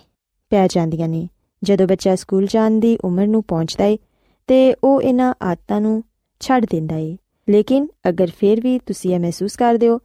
ਪੈ 0.50 0.68
ਜਾਂਦੀਆਂ 0.68 1.08
ਨੇ। 1.08 1.28
ਜਦੋਂ 1.64 1.88
ਬੱਚਾ 1.88 2.16
ਸਕੂਲ 2.16 2.48
ਜਾਣ 2.48 2.72
ਦੀ 2.72 2.98
ਉਮਰ 3.04 3.28
ਨੂੰ 3.28 3.44
ਪਹੁੰਚਦਾ 3.44 3.86
ਏ 3.86 3.98
ਤੇ 4.48 4.76
ਉਹ 4.84 5.02
ਇਹਨਾਂ 5.02 5.34
ਆਦਤਾਂ 5.44 5.82
ਨੂੰ 5.82 6.04
ਛੱਡ 6.40 6.66
ਦਿੰਦਾ 6.66 6.96
ਏ। 6.96 7.18
ਲੇਕਿਨ 7.50 7.88
ਅਗਰ 8.10 8.30
ਫੇਰ 8.38 8.62
ਵੀ 8.62 8.80
ਤੁਸੀਂ 8.80 9.16
ਇਹ 9.16 9.20
ਮਹਿਸੂਸ 9.20 9.56
ਕਰਦੇ 9.56 9.88
ਹੋ 9.90 9.98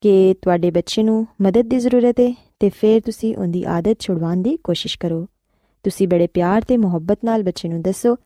ਕਿ 0.00 0.34
ਤੁਹਾਡੇ 0.42 0.70
ਬੱਚੇ 0.70 1.02
ਨੂੰ 1.02 1.26
ਮਦਦ 1.42 1.62
ਦੀ 1.62 1.78
ਜ਼ਰੂਰਤ 1.78 2.20
ਹੈ 2.20 2.34
ਤੇ 2.60 2.68
ਫਿਰ 2.68 3.00
ਤੁਸੀਂ 3.00 3.36
ਉਹਦੀ 3.36 3.64
ਆਦਤ 3.64 4.00
ਛੁਡਵਾਉਣ 4.00 4.36
ਦੀ 4.36 4.56
ਕੋਸ਼ਿਸ਼ 4.56 4.98
ਕਰੋ। 4.98 5.26
ਤੁਸੀਂ 5.82 6.08
ਬੜੇ 6.08 6.26
ਪਿਆਰ 6.26 6.62
ਤੇ 6.62 6.76
ਮੁਹੱਬਤ 6.76 7.18
ਨਾਲ 7.24 7.42
ਬੱਚੇ 7.42 7.68
ਨੂੰ 7.68 7.82
ਦੱਸੋ 7.82 8.16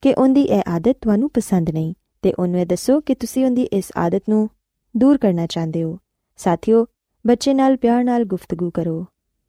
ਕਿ 0.00 0.14
ਉਹਦੀ 0.14 0.42
ਇਹ 0.42 0.62
ਆਦਤ 0.68 0.96
ਤੁਹਾਨੂੰ 1.00 1.30
ਪਸੰਦ 1.30 1.70
ਨਹੀਂ 1.70 1.94
ਤੇ 2.22 2.34
ਉਹਨੂੰ 2.38 2.66
ਦੱਸੋ 2.66 3.00
ਕਿ 3.00 3.14
ਤੁਸੀਂ 3.14 3.44
ਉਹਦੀ 3.44 3.62
ਇਸ 3.62 3.84
ਆਦਤ 3.96 4.22
ਨੂੰ 4.28 4.50
ਦੂਰ 4.96 5.18
ਕਰਨਾ 5.18 5.46
ਚਾਹੁੰਦੇ 5.46 5.82
ਹੋ। 5.82 5.98
ਸਾਥੀਓ, 6.36 6.86
ਬੱਚੇ 7.26 7.54
ਨਾਲ 7.54 7.76
ਪਿਆਰ 7.76 8.04
ਨਾਲ 8.04 8.24
ਗੁਫ਼ਤਗੂ 8.24 8.70
ਕਰੋ। 8.70 9.06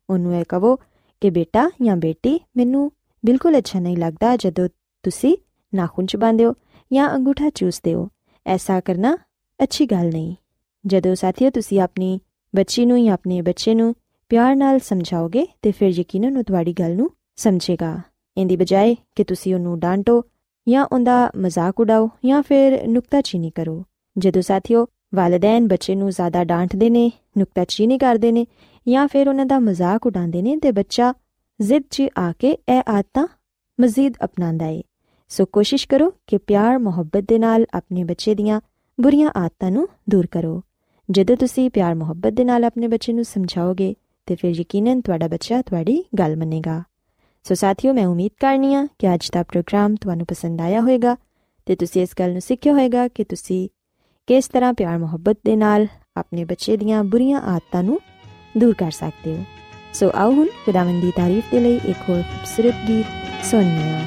ਉਹਨੂੰ 0.09 0.35
ਇਹ 0.35 0.45
ਕਹੋ 0.49 0.75
ਕਿ 1.21 1.29
ਬੇਟਾ 1.29 1.69
ਜਾਂ 1.81 1.97
ਬੇਟੀ, 1.97 2.39
ਮੈਨੂੰ 2.57 2.91
ਬਿਲਕੁਲ 3.25 3.57
ਅੱਛਾ 3.57 3.79
ਨਹੀਂ 3.79 3.97
ਲੱਗਦਾ 3.97 4.35
ਜਦੋਂ 4.35 4.69
ਤੁਸੀਂ 5.03 5.37
ਨਾਖੂਨ 5.75 6.05
ਚਬਾਉਂਦੇ 6.05 6.45
ਹੋ 6.45 6.53
ਜਾਂ 6.93 7.09
ਅੰਗੂਠਾ 7.15 7.49
ਚੂਸਦੇ 7.49 7.93
ਹੋ। 7.93 8.09
ਐਸਾ 8.45 8.79
ਕਰਨਾ 8.79 9.17
ਅੱਛੀ 9.63 9.85
ਗੱਲ 9.85 10.07
ਨਹੀਂ। 10.07 10.35
ਜਦੋਂ 10.85 11.15
ਸਾਥੀਓ, 11.15 11.49
ਤੁਸੀਂ 11.49 11.79
ਆਪਣੀ 11.79 12.19
ਬੱਚੀ 12.55 12.85
ਨੂੰ 12.85 13.05
ਜਾਂ 13.05 13.13
ਆਪਣੇ 13.13 13.41
ਬੱਚੇ 13.41 13.75
ਨੂੰ 13.75 13.95
ਪਿਆਰ 14.29 14.55
ਨਾਲ 14.55 14.79
ਸਮਝਾਓਗੇ 14.79 15.47
ਤੇ 15.61 15.71
ਫਿਰ 15.71 15.87
ਯਕੀਨਨ 15.87 16.37
ਉਹ 16.37 16.43
ਤੁਹਾਡੀ 16.43 16.73
ਗੱਲ 16.73 16.95
ਨੂੰ 16.95 17.11
ਸਮਝੇਗਾ 17.35 17.99
ਇੰਦੀ 18.37 18.55
ਬਜਾਏ 18.55 18.95
ਕਿ 19.15 19.23
ਤੁਸੀਂ 19.23 19.55
ਉਹਨੂੰ 19.55 19.79
ਡਾਂਟੋ 19.79 20.23
ਜਾਂ 20.69 20.85
ਉਹਦਾ 20.85 21.31
ਮਜ਼ਾਕ 21.37 21.79
ਉਡਾਓ 21.79 22.09
ਜਾਂ 22.25 22.43
ਫਿਰ 22.43 22.87
ਨੁਕਤਾਚੀਨੀ 22.87 23.49
ਕਰੋ। 23.49 23.83
ਜਦੋਂ 24.17 24.41
ਸਾਥੀਓ 24.41 24.87
ਵਾਲਿਦੈਨ 25.15 25.67
ਬੱਚੇ 25.67 25.95
ਨੂੰ 25.95 26.09
ਜ਼ਿਆਦਾ 26.09 26.43
ਡਾਂਟਦੇ 26.43 26.89
ਨੇ, 26.89 27.11
ਨੁਕਤਾਚੀਨੀ 27.37 27.97
ਕਰਦੇ 27.97 28.31
ਨੇ 28.31 28.45
ਜਾਂ 28.87 29.07
ਫਿਰ 29.07 29.29
ਉਹਨਾਂ 29.29 29.45
ਦਾ 29.45 29.59
ਮਜ਼ਾਕ 29.59 30.05
ਉਡਾਉਂਦੇ 30.05 30.41
ਨੇ 30.41 30.57
ਤੇ 30.57 30.71
ਬੱਚਾ 30.71 31.13
ਜ਼ਿੱਦ 31.61 31.83
'ਚ 31.89 32.03
ਆ 32.17 32.33
ਕੇ 32.39 32.49
ਇਹ 32.49 32.81
ਆਦਤਾਂ 32.89 33.27
ਮਜ਼ੀਦ 33.81 34.13
ਅਪਣਾਉਂਦਾ 34.23 34.65
ਏ। 34.65 34.83
ਸੋ 35.29 35.45
ਕੋਸ਼ਿਸ਼ 35.45 35.87
ਕਰੋ 35.87 36.13
ਕਿ 36.27 36.37
ਪਿਆਰ, 36.37 36.77
ਮੁਹੱਬਤ 36.77 37.23
ਦੇ 37.27 37.39
ਨਾਲ 37.39 37.65
ਆਪਣੇ 37.73 38.03
ਬੱਚੇ 38.03 38.35
ਦੀਆਂ 38.35 38.61
ਬੁਰੀਆਂ 39.01 39.31
ਆਦਤਾਂ 39.37 39.71
ਨੂੰ 39.71 39.87
ਦੂਰ 40.09 40.27
ਕਰੋ। 40.27 40.63
ਜਦੋਂ 41.11 41.37
ਤੁਸੀਂ 41.37 41.69
ਪਿਆਰ, 41.69 41.95
ਮੁਹੱਬਤ 41.95 42.33
ਦੇ 42.33 42.43
ਨਾਲ 42.43 42.63
ਆਪਣੇ 42.63 42.87
ਬੱਚੇ 42.87 43.13
ਨੂੰ 43.13 43.25
ਸਮਝਾਓਗੇ 43.25 43.95
ਤੇ 44.25 44.35
ਫਿਰ 44.35 44.53
ਯਕੀਨਨ 44.55 45.01
ਤੁਹਾਡਾ 45.01 45.27
ਬੱਚਾ 45.27 45.61
ਤੁਹਾਡੀ 45.61 46.03
ਗੱਲ 46.19 46.35
ਮੰਨੇਗਾ। 46.35 46.83
ਸੋ 47.45 47.55
ਸਾਥੀਓ, 47.55 47.93
ਮੈਂ 47.93 48.07
ਉਮੀਦ 48.07 48.31
ਕਰਨੀ 48.39 48.75
ਆ 48.75 48.87
ਕਿ 48.99 49.13
ਅੱਜ 49.13 49.29
ਦਾ 49.33 49.43
ਪ੍ਰੋਗਰਾਮ 49.43 49.95
ਤੁਹਾਨੂੰ 49.95 50.25
ਪਸੰਦ 50.25 50.61
ਆਇਆ 50.61 50.81
ਹੋਵੇਗਾ 50.81 51.15
ਤੇ 51.65 51.75
ਤੁਸੀਂ 51.75 52.01
ਇਸ 52.01 52.09
ਗੱਲ 52.19 52.31
ਨੂੰ 52.31 52.41
ਸਿੱਖਿਆ 52.41 52.73
ਹੋਵੇਗਾ 52.73 53.07
ਕਿ 53.07 53.23
ਤੁਸੀਂ 53.23 53.69
ਕਿਸ 54.27 54.47
ਤਰ੍ਹਾਂ 54.47 54.73
ਪਿਆਰ 54.73 54.97
ਮੁਹੱਬਤ 54.97 55.37
ਦੇ 55.45 55.55
ਨਾਲ 55.55 55.87
ਆਪਣੇ 56.17 56.45
ਬੱਚੇ 56.45 56.77
ਦੀਆਂ 56.77 57.03
ਬੁਰੀਆਂ 57.03 57.41
ਆਦਤਾਂ 57.41 57.83
ਨੂੰ 57.83 57.99
ਦੂਰ 58.57 58.73
ਕਰ 58.73 58.91
ਸਕਦੇ 58.91 59.37
ਹੋ। 59.37 59.43
ਸੋ 59.93 60.11
ਆਓ 60.15 60.31
ਹੁਣ 60.31 60.47
ਖੁਦਾਵੰਦ 60.65 61.11
ਤਾਰੀਫ 61.15 61.43
ਦੇ 61.51 61.59
ਲਈ 61.59 61.75
ਇੱਕ 61.75 62.09
ਹੋਰ 62.09 62.21
ਖੂਬਸੂਰਤ 62.21 62.75
ਗੀਤ 62.87 63.45
ਸੁਣੀਏ 63.45 63.99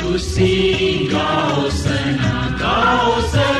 ਤੁਸੀਂ 0.00 1.08
ਗਾਓ 1.12 1.68
ਸਨਾ 1.68 2.48
ਗਾਓ 2.60 3.20
ਸਨਾ। 3.20 3.59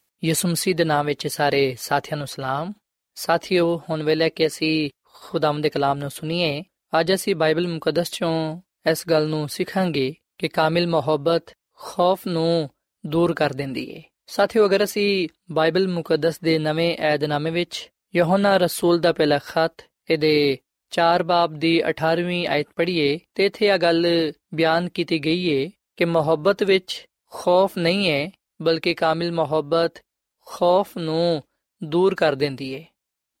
ਯਿਸੂ 0.23 0.47
ਮਸੀਹ 0.47 0.75
ਦੇ 0.75 0.83
ਨਾਮ 0.83 1.05
ਵਿੱਚ 1.05 1.27
ਸਾਰੇ 1.27 1.75
ਸਾਥੀਆਂ 1.79 2.17
ਨੂੰ 2.17 2.27
ਸਲਾਮ। 2.27 2.73
ਸਾਥੀਓ, 3.15 3.81
ਹੁਣ 3.89 4.03
ਵੇਲੇ 4.03 4.29
ਕਿ 4.29 4.47
ਅਸੀਂ 4.47 4.89
ਖੁਦਾਮ 5.13 5.61
ਦੇ 5.61 5.69
ਕਲਾਮ 5.69 5.97
ਨੂੰ 5.97 6.09
ਸੁਣੀਏ, 6.09 6.63
ਅੱਜ 6.99 7.13
ਅਸੀਂ 7.13 7.35
ਬਾਈਬਲ 7.35 7.67
ਮੁਕੱਦਸ 7.67 8.11
ਚੋਂ 8.11 8.61
ਇਸ 8.91 9.07
ਗੱਲ 9.09 9.27
ਨੂੰ 9.27 9.49
ਸਿੱਖਾਂਗੇ 9.49 10.15
ਕਿ 10.37 10.47
ਕਾਮਿਲ 10.47 10.87
ਮੁਹੱਬਤ 10.87 11.43
ਖੌਫ 11.77 12.27
ਨੂੰ 12.27 12.69
ਦੂਰ 13.05 13.33
ਕਰ 13.33 13.53
ਦਿੰਦੀ 13.53 13.89
ਏ। 13.91 14.03
ਸਾਥੀਓ, 14.25 14.65
ਅਗਰ 14.65 14.83
ਅਸੀਂ 14.83 15.27
ਬਾਈਬਲ 15.51 15.87
ਮੁਕੱਦਸ 15.87 16.39
ਦੇ 16.39 16.59
ਨਵੇਂ 16.59 16.97
ਏਧਨਾਮੇ 17.13 17.51
ਵਿੱਚ 17.51 17.89
ਯਹੋਨਾ 18.15 18.57
ਰਸੂਲ 18.57 18.99
ਦਾ 18.99 19.13
ਪਹਿਲਾ 19.13 19.39
ਖਤ 19.45 19.85
ਇਹਦੇ 20.09 20.57
4 20.89 21.23
ਬਾਬ 21.23 21.53
ਦੀ 21.53 21.81
18ਵੀਂ 21.89 22.47
ਆਇਤ 22.47 22.67
ਪੜ੍ਹੀਏ, 22.75 23.19
ਤੇ 23.35 23.45
ਇਥੇ 23.45 23.67
ਇਹ 23.67 23.77
ਗੱਲ 23.77 24.31
ਬਿਆਨ 24.53 24.89
ਕੀਤੀ 24.89 25.19
ਗਈ 25.19 25.49
ਏ 25.49 25.69
ਕਿ 25.97 26.05
ਮੁਹੱਬਤ 26.05 26.63
ਵਿੱਚ 26.63 27.05
ਖੌਫ 27.31 27.77
ਨਹੀਂ 27.77 28.09
ਹੈ 28.09 28.31
ਬਲਕਿ 28.61 28.93
ਕਾਮਿਲ 28.93 29.31
ਮੁਹੱਬਤ 29.31 29.93
ਖੌਫ 30.53 30.97
ਨੂੰ 30.97 31.43
ਦੂਰ 31.83 32.15
ਕਰ 32.15 32.35
ਦਿੰਦੀ 32.35 32.73
ਏ। 32.73 32.85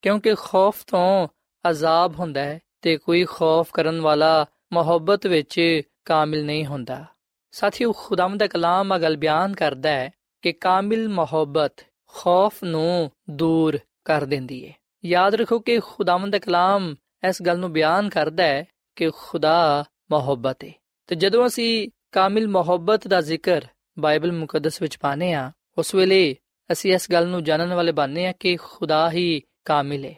ਕਿਉਂਕਿ 0.01 0.35
ਖੌਫ 0.35 0.83
ਤੋਂ 0.87 1.27
ਅਜ਼ਾਬ 1.69 2.19
ਹੁੰਦਾ 2.19 2.41
ਹੈ 2.41 2.59
ਤੇ 2.81 2.97
ਕੋਈ 2.97 3.25
ਖੌਫ 3.25 3.71
ਕਰਨ 3.73 4.01
ਵਾਲਾ 4.01 4.45
ਮੁਹੱਬਤ 4.73 5.27
ਵਿੱਚ 5.27 5.81
ਕਾਮਿਲ 6.05 6.45
ਨਹੀਂ 6.45 6.65
ਹੁੰਦਾ। 6.65 7.05
ਸਾਥੀਓ 7.51 7.91
ਖੁਦਾਮ 7.91 8.37
ਦਾ 8.37 8.47
ਕਲਾਮ 8.47 8.95
ਅਗਲ 8.95 9.17
ਬਿਆਨ 9.17 9.53
ਕਰਦਾ 9.53 9.89
ਹੈ 9.89 10.09
ਕਿ 10.41 10.51
ਕਾਮਿਲ 10.51 11.09
ਮੁਹੱਬਤ 11.09 11.73
ਖੌਫ 12.07 12.63
ਨੂੰ 12.63 13.11
ਦੂਰ 13.29 13.79
ਕਰ 14.05 14.25
ਦਿੰਦੀ 14.25 14.67
ਹੈ 14.67 14.73
ਯਾਦ 15.05 15.35
ਰੱਖੋ 15.35 15.59
ਕਿ 15.59 15.79
ਖੁਦਾਮ 15.79 16.29
ਦਾ 16.29 16.39
ਕਲਾਮ 16.39 16.95
ਇਸ 17.29 17.41
ਗੱਲ 17.41 17.59
ਨੂੰ 17.59 17.71
ਬਿਆਨ 17.71 18.09
ਕਰਦਾ 18.09 18.43
ਹੈ 18.43 18.65
ਕਿ 18.95 19.09
ਖੁਦਾ 19.09 19.83
ਮੁਹੱਬਤ 20.11 20.63
ਹੈ 20.63 20.71
ਤੇ 21.07 21.15
ਜਦੋਂ 21.15 21.47
ਅਸੀਂ 21.47 21.89
ਕਾਮਿਲ 22.11 22.47
ਮੁਹੱਬਤ 22.47 23.07
ਦਾ 23.07 23.21
ਜ਼ਿਕਰ 23.21 23.65
ਬਾਈਬਲ 23.99 24.31
ਮੁਕੱਦਸ 24.31 24.81
ਵਿੱਚ 24.81 24.97
ਪਾਨੇ 24.97 25.33
ਆ 25.33 25.51
ਉਸ 25.77 25.95
ਵੇਲੇ 25.95 26.35
ਅਸੀਂ 26.71 26.93
ਇਸ 26.93 27.11
ਗੱਲ 27.11 27.27
ਨੂੰ 27.27 27.43
ਜਾਣਨ 27.43 27.73
ਵਾਲੇ 27.73 27.91
ਬਣਨੇ 27.91 28.27
ਆ 28.27 28.31
ਕਿ 28.31 28.55
ਖੁਦਾ 28.55 29.11
ਹੀ 29.11 29.41
ਕਾਮਿਲ 29.65 30.05
ਹੈ। 30.05 30.15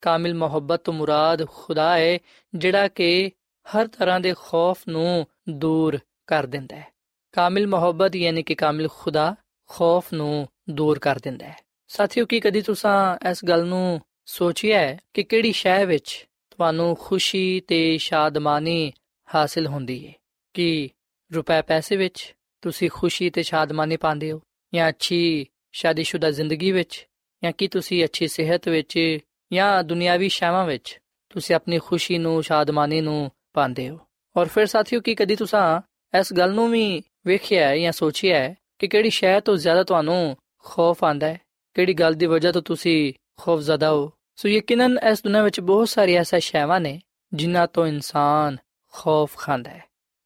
ਕਾਮਿਲ 0.00 0.34
ਮੁਹੱਬਤ 0.34 0.80
ਤੋਂ 0.80 0.94
ਮੁਰਾਦ 0.94 1.48
ਖੁਦਾ 1.48 1.98
ਹੈ, 1.98 2.18
ਜਿਹੜਾ 2.54 2.88
ਕਿ 2.88 3.30
ਹਰ 3.68 3.86
ਤਰ੍ਹਾਂ 3.86 4.20
ਦੇ 4.20 4.34
ਖੌਫ 4.38 4.88
ਨੂੰ 4.88 5.26
ਦੂਰ 5.48 5.98
ਕਰ 6.26 6.46
ਦਿੰਦਾ 6.46 6.76
ਹੈ। 6.76 6.88
ਕਾਮਿਲ 7.32 7.66
ਮੁਹੱਬਤ 7.66 8.16
ਯਾਨੀ 8.16 8.42
ਕਿ 8.42 8.54
ਕਾਮਿਲ 8.54 8.88
ਖੁਦਾ 8.92 9.36
ਖੌਫ 9.68 10.12
ਨੂੰ 10.12 10.48
ਦੂਰ 10.70 10.98
ਕਰ 10.98 11.18
ਦਿੰਦਾ 11.18 11.46
ਹੈ। 11.46 11.56
ਸਾਥੀਓ, 11.88 12.26
ਕੀ 12.26 12.40
ਕਦੀ 12.40 12.62
ਤੁਸੀਂ 12.62 13.30
ਇਸ 13.30 13.44
ਗੱਲ 13.44 13.64
ਨੂੰ 13.64 14.00
ਸੋਚਿਆ 14.24 14.78
ਹੈ 14.78 14.98
ਕਿ 15.14 15.22
ਕਿਹੜੀ 15.22 15.52
ਸ਼ੈ 15.52 15.86
ਵਿੱਚ 15.86 16.26
ਤੁਹਾਨੂੰ 16.50 16.96
ਖੁਸ਼ੀ 17.00 17.60
ਤੇ 17.60 17.98
ਸ਼ਾਦਮਾਨੀ 17.98 18.92
ਹਾਸਿਲ 19.34 19.66
ਹੁੰਦੀ 19.66 20.08
ਹੈ? 20.08 20.12
ਕਿ 20.54 20.90
ਰੁਪਏ 21.34 21.62
ਪੈਸੇ 21.62 21.96
ਵਿੱਚ 21.96 22.34
ਤੁਸੀਂ 22.62 22.90
ਖੁਸ਼ੀ 22.92 23.30
ਤੇ 23.30 23.42
ਸ਼ਾਦਮਾਨੀ 23.42 23.96
ਪਾਉਂਦੇ 23.96 24.32
ਹੋ 24.32 24.42
ਜਾਂ 24.74 24.88
ਅੱਛੀ 24.88 25.46
ਸ਼ਾਦੀशुदा 25.78 26.32
ਜ਼ਿੰਦਗੀ 26.32 26.72
ਵਿੱਚ, 26.72 27.06
ਜਾਂ 27.44 27.52
ਕੀ 27.52 27.68
ਤੁਸੀਂ 27.68 28.04
ਅੱਛੀ 28.04 28.28
ਸਿਹਤ 28.28 28.68
ਵਿੱਚ, 28.68 29.18
ਜਾਂ 29.52 29.84
ਦੁਨਿਆਵੀ 29.84 30.28
ਸ਼ੈਵਾਂ 30.28 30.64
ਵਿੱਚ, 30.64 31.00
ਤੁਸੀਂ 31.30 31.56
ਆਪਣੀ 31.56 31.78
ਖੁਸ਼ੀ 31.78 32.18
ਨੂੰ, 32.18 32.42
ਸ਼ਾਦਮਾਨੀ 32.42 33.00
ਨੂੰ 33.00 33.30
ਪਾਉਂਦੇ 33.52 33.88
ਹੋ? 33.88 33.98
ਔਰ 34.36 34.46
ਫਿਰ 34.46 34.66
ਸਾਥੀਓ, 34.66 35.00
ਕੀ 35.00 35.14
ਕਦੀ 35.14 35.36
ਤੁਸੀਂ 35.36 35.80
ਇਸ 36.20 36.32
ਗੱਲ 36.32 36.52
ਨੂੰ 36.52 36.70
ਵੀ 36.70 37.02
ਵੇਖਿਆ 37.26 37.68
ਹੈ 37.68 37.76
ਜਾਂ 37.76 37.92
ਸੋਚਿਆ 37.92 38.38
ਹੈ 38.38 38.54
ਕਿ 38.78 38.88
ਕਿਹੜੀ 38.88 39.10
ਸ਼ੈ 39.10 39.40
ਤੋਂ 39.40 39.56
ਜ਼ਿਆਦਾ 39.56 39.82
ਤੁਹਾਨੂੰ 39.82 40.36
ਖੌਫ 40.64 41.04
ਆਂਦਾ 41.04 41.26
ਹੈ? 41.26 41.40
ਕਿਹੜੀ 41.74 41.94
ਗੱਲ 41.94 42.14
ਦੀ 42.14 42.26
ਵਜ੍ਹਾ 42.26 42.52
ਤੋਂ 42.52 42.62
ਤੁਸੀਂ 42.62 43.12
ਖੌਫ 43.40 43.60
ਜ਼ਦਾ 43.60 43.90
ਹੋ? 43.90 44.12
ਸੋ 44.36 44.48
ਯਕੀਨਨ 44.48 44.98
ਇਸ 45.12 45.22
ਦੁਨੀਆਂ 45.22 45.42
ਵਿੱਚ 45.42 45.60
ਬਹੁਤ 45.60 45.88
ਸਾਰੀ 45.88 46.14
ਐਸਾ 46.14 46.38
ਸ਼ੈਵਾਂ 46.38 46.80
ਨੇ 46.80 47.02
ਜਿਨ੍ਹਾਂ 47.34 47.66
ਤੋਂ 47.66 47.86
ਇਨਸਾਨ 47.86 48.56
ਖੌਫ 48.92 49.36
ਖਾਂਦਾ 49.36 49.70
ਹੈ। 49.70 49.84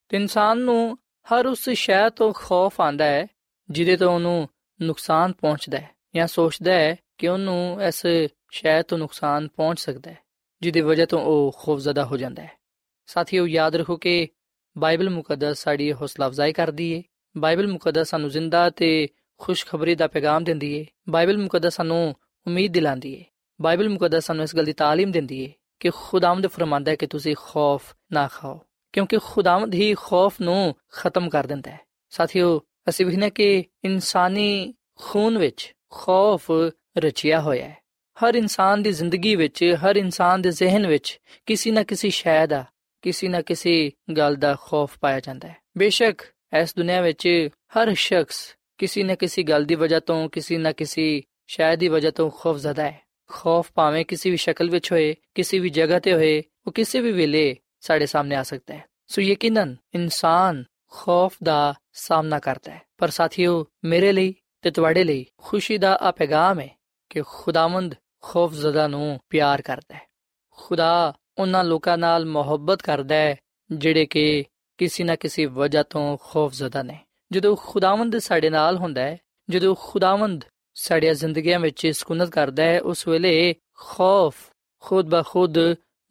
ਤੇ 0.09 0.17
ਇਨਸਾਨ 0.17 0.59
ਨੂੰ 0.59 0.99
ਹਰ 1.33 1.47
ਉਸ 1.47 1.71
ਸ਼ੈ 1.71 2.09
ਤੋਂ 2.09 2.33
ਖੌਫ 2.33 2.81
ਆਂਦਾ 2.81 3.05
ਹੈ 3.05 3.27
ਜਿਹਦੇ 3.71 3.97
ਤੋਂ 3.97 4.15
ਉਹਨੂੰ 4.15 4.49
ਨੁਕਸਾਨ 4.83 5.33
ਪਹੁੰਚਦਾ 5.33 5.79
ਹੈ 5.79 5.91
ਜਾਂ 6.17 6.27
ਸੋਚਦਾ 6.27 6.73
ਹੈ 6.73 6.97
ਕਿ 7.19 7.29
ਉਹਨੂੰ 7.29 7.83
ਇਸ 7.83 8.03
ਸ਼ੈ 8.51 8.83
ਤੋਂ 8.83 8.99
ਨੁਕਸਾਨ 8.99 9.49
ਪਹੁੰਚ 9.49 9.81
ਸਕਦਾ 9.81 10.11
ਹੈ, 10.11 10.19
ਜਿਹਦੀ 10.63 10.81
ਵਜ੍ਹਾ 10.81 11.07
ਤੋਂ 11.07 11.19
ਉਹ 11.19 11.57
ਖੌਫਜ਼ਦਾ 11.59 12.05
ਹੋ 12.05 12.17
ਜਾਂਦਾ 12.17 12.43
ਹੈ। 12.43 12.53
ਸਾਥੀਓ 13.07 13.47
ਯਾਦ 13.47 13.77
ਰੱਖੋ 13.77 13.97
ਕਿ 13.97 14.29
ਬਾਈਬਲ 14.79 15.11
ਮੁਕੱਦਸ 15.11 15.63
ਸਾਡੀ 15.63 15.93
ਹੌਸਲਾ 15.93 16.27
ਅਫਜ਼ਾਈ 16.27 16.53
ਕਰਦੀ 16.53 16.93
ਏ। 16.93 17.03
ਬਾਈਬਲ 17.37 17.67
ਮੁਕੱਦਸ 17.67 18.11
ਸਾਨੂੰ 18.11 18.31
ਜ਼ਿੰਦਾ 18.31 18.71
ਤੇ 18.71 19.09
ਖੁਸ਼ਖਬਰੀ 19.39 19.95
ਦਾ 19.95 20.07
ਪੈਗਾਮ 20.07 20.45
ਦਿੰਦੀ 20.45 20.73
ਏ। 20.75 20.87
ਬਾਈਬਲ 21.09 21.39
ਮੁਕੱਦਸ 21.39 21.75
ਸਾਨੂੰ 21.75 22.15
ਉਮੀਦ 22.47 22.73
ਦਿਲਾਉਂਦੀ 22.73 23.13
ਏ। 23.15 23.25
ਬਾਈਬਲ 23.63 23.89
ਮੁਕੱਦਸ 23.89 24.25
ਸਾਨੂੰ 24.25 24.45
ਇਸ 24.45 24.57
ਗੱਲ 24.57 24.65
ਦੀ 24.65 24.73
ਤਾਲੀਮ 24.73 25.11
ਦਿੰਦੀ 25.11 25.43
ਏ 25.45 25.53
ਕਿ 25.81 25.91
ਖੁਦਾਵੰਦ 25.91 26.47
ਫਰਮਾਂਦਾ 26.47 26.91
ਹੈ 26.91 26.97
ਕਿ 26.97 27.07
ਤੁਸੀਂ 27.07 27.35
ਖੌਫ 27.39 27.95
ਨਾ 28.13 28.29
ਖਾਓ, 28.29 28.61
ਕਿਉਂਕਿ 28.93 29.19
ਖੁਦਾਵੰਦ 29.25 29.75
ਹੀ 29.75 29.95
ਖੌਫ 29.95 30.41
ਨੂੰ 30.41 30.75
ਖਤਮ 30.93 31.29
ਕਰ 31.29 31.47
ਦਿੰਦਾ 31.47 31.71
ਹੈ। 31.71 31.81
ਸਾਥੀਓ 32.11 32.61
ਅਸੀਂ 32.89 33.07
ਵਿਖਨੇ 33.07 33.31
ਕਿ 33.31 33.65
ਇਨਸਾਨੀ 33.85 34.75
ਖੂਨ 34.97 35.39
ਵਿੱਚ 35.39 35.75
ਖੌਫ 35.91 36.51
ਰਚਿਆ 36.99 37.41
ਹੋਇਆ 37.41 37.69
ਹੈ। 37.69 37.77
ਹਰ 38.25 38.35
ਇਨਸਾਨ 38.35 38.83
ਦੀ 38.83 38.93
ਜ਼ਿੰਦਗੀ 38.93 39.37
ਵਿੱਚ, 39.37 39.77
ਹਰ 39.85 39.97
ਇਨਸਾਨ 39.97 40.43
ਦੇ 40.43 40.51
ਜ਼ਿਹਨ 40.51 40.87
ਵਿੱਚ 40.87 41.21
ਕਿਸੇ 41.47 41.71
ਨਾ 41.71 41.83
ਕਿਸੇ 41.83 42.11
ਸ਼ੈ 42.11 42.47
ਦਾ, 42.47 42.65
ਕਿਸੇ 43.03 43.29
ਨਾ 43.29 43.41
ਕਿਸੇ 43.41 43.93
ਗੱਲ 44.17 44.37
ਦਾ 44.37 44.57
ਖੌਫ 44.61 44.99
ਪਾਇਆ 45.01 45.21
ਜਾਂਦਾ 45.21 45.49
ਹੈ। 45.49 45.57
ਬੇਸ਼ੱਕ 45.79 46.23
ਇਸ 46.63 46.75
ਦੁਨੀਆ 46.77 47.01
ਵਿੱਚ 47.01 47.49
ਹਰ 47.79 47.95
ਸ਼ਖਸ 47.95 48.57
ਕਿਸੇ 48.79 49.03
ਨਾ 49.03 49.15
ਕਿਸੇ 49.15 49.43
ਗੱਲ 49.43 49.65
ਦੀ 49.65 49.75
ਵਜ੍ਹਾ 49.75 50.01
ਤੋਂ, 50.01 50.29
ਕਿਸੇ 50.29 50.59
ਨਾ 50.59 50.73
ਕਿਸੇ 50.73 51.23
ਸ਼ੈ 51.47 51.77
ਦੀ 51.77 51.89
ਵਜ੍ਹਾ 51.89 52.11
ਤੋਂ 52.11 52.31
ਖੌਫ 52.31 52.57
ਜ਼ਦਾ 52.57 52.91
ਹੈ। 52.91 53.01
ਖੌਫ 53.29 53.73
ਭਾਵੇਂ 53.75 54.05
ਕਿਸੇ 54.05 54.31
ਵੀ 54.31 54.37
ਸ਼ਕਲ 54.37 54.71
ਵਿੱਚ 54.71 54.93
ਹੋਏ, 54.93 55.15
ਕਿਸੇ 55.35 55.59
ਵੀ 55.59 55.69
ਜਗ੍ਹਾ 55.69 55.99
ਤੇ 55.99 56.13
ਹੋਏ, 56.13 56.43
ਉਹ 56.67 56.73
ਕਿਸੇ 56.73 57.01
ਵੀ 57.01 57.13
ਵੇਲੇ 57.13 57.57
ਸਾਡੇ 57.81 58.07
ਸਾਹਮਣੇ 58.07 58.35
ਆ 58.35 58.43
ਸਕਦਾ 58.43 58.75
ਹੈ। 58.75 58.85
ਸੋ 59.07 59.23
ਯਕੀਨਨ 59.23 59.77
ਇਨਸਾਨ 59.95 60.65
ਖੌਫ 60.93 61.37
ਦਾ 61.43 61.75
ਸਾਹਮਣਾ 61.93 62.39
ਕਰਦਾ 62.39 62.73
ਹੈ। 62.73 62.83
ਪਰ 62.99 63.09
ਸਾਥੀਓ, 63.09 63.67
ਮੇਰੇ 63.85 64.13
ਲਈ 64.13 64.35
ਤੇ 64.63 64.71
ਤੁਹਾਡੇ 64.71 65.05
ਲਈ 65.05 65.27
ਖੁਸ਼ੀ 65.39 65.79
ਦਾ 65.79 65.99
ਆ 66.03 66.11
ਪੈਗਾਮ 66.11 66.61
ਹੈ 66.61 66.69
ਕਿ 67.11 67.23
ਖੁਦਾਵੰਦ 67.23 67.95
ਖੌਫ 68.23 68.53
ਜ਼ਦਾ 68.53 68.89
ਨੂੰ 68.89 69.21
ਪਿਆਰ 69.29 69.63
ਕਰਦਾ 69.63 69.95
ਹੈ। 69.95 70.03
ਖੁਦਾ 70.51 71.15
ਉਹਨਾਂ 71.39 71.65
ਲੋਕਾਂ 71.65 71.99
ਨਾਲ 71.99 72.27
ਮੁਹੱਬਤ 72.27 72.83
ਕਰਦਾ 72.83 73.15
ਹੈ 73.15 73.37
ਜਿਹੜੇ 73.73 74.07
ਕਿ 74.07 74.45
ਕਿਸੇ 74.79 75.05
ਨਾ 75.05 75.17
ਕਿਸੇ 75.17 75.47
ਵਜ੍ਹਾ 75.47 75.83
ਤੋਂ 75.83 76.19
ਖੌਫ 76.19 76.53
ਜ਼ਦਾ 76.53 76.83
ਨੇ। 76.83 76.99
ਜਦੋਂ 77.33 77.57
ਖੁਦਾਵੰਦ 77.57 78.19
ਸਾਡੇ 78.19 78.51
ਨਾਲ 78.51 78.77
ਹੁੰਦਾ 78.77 79.03
ਹੈ, 79.03 79.19
ਜਦੋਂ 79.51 79.75
ਖੁਦਾਵੰਦ 79.79 80.45
ਸਾਡੀਆਂ 80.75 81.15
ਜ਼ਿੰਦਗੀਆਂ 81.15 81.61
ਵਿੱਚ 81.61 81.87
ਸਕੂਨਤ 81.87 82.31
ਕਰਦਾ 82.31 82.63
ਹੈ, 82.63 82.81
ਉਸ 82.81 83.09
ਵੇਲੇ 83.09 83.55
ਖੌਫ 83.77 84.37
ਖੁਦ 84.81 85.09
ਬਖੁਦ 85.09 85.55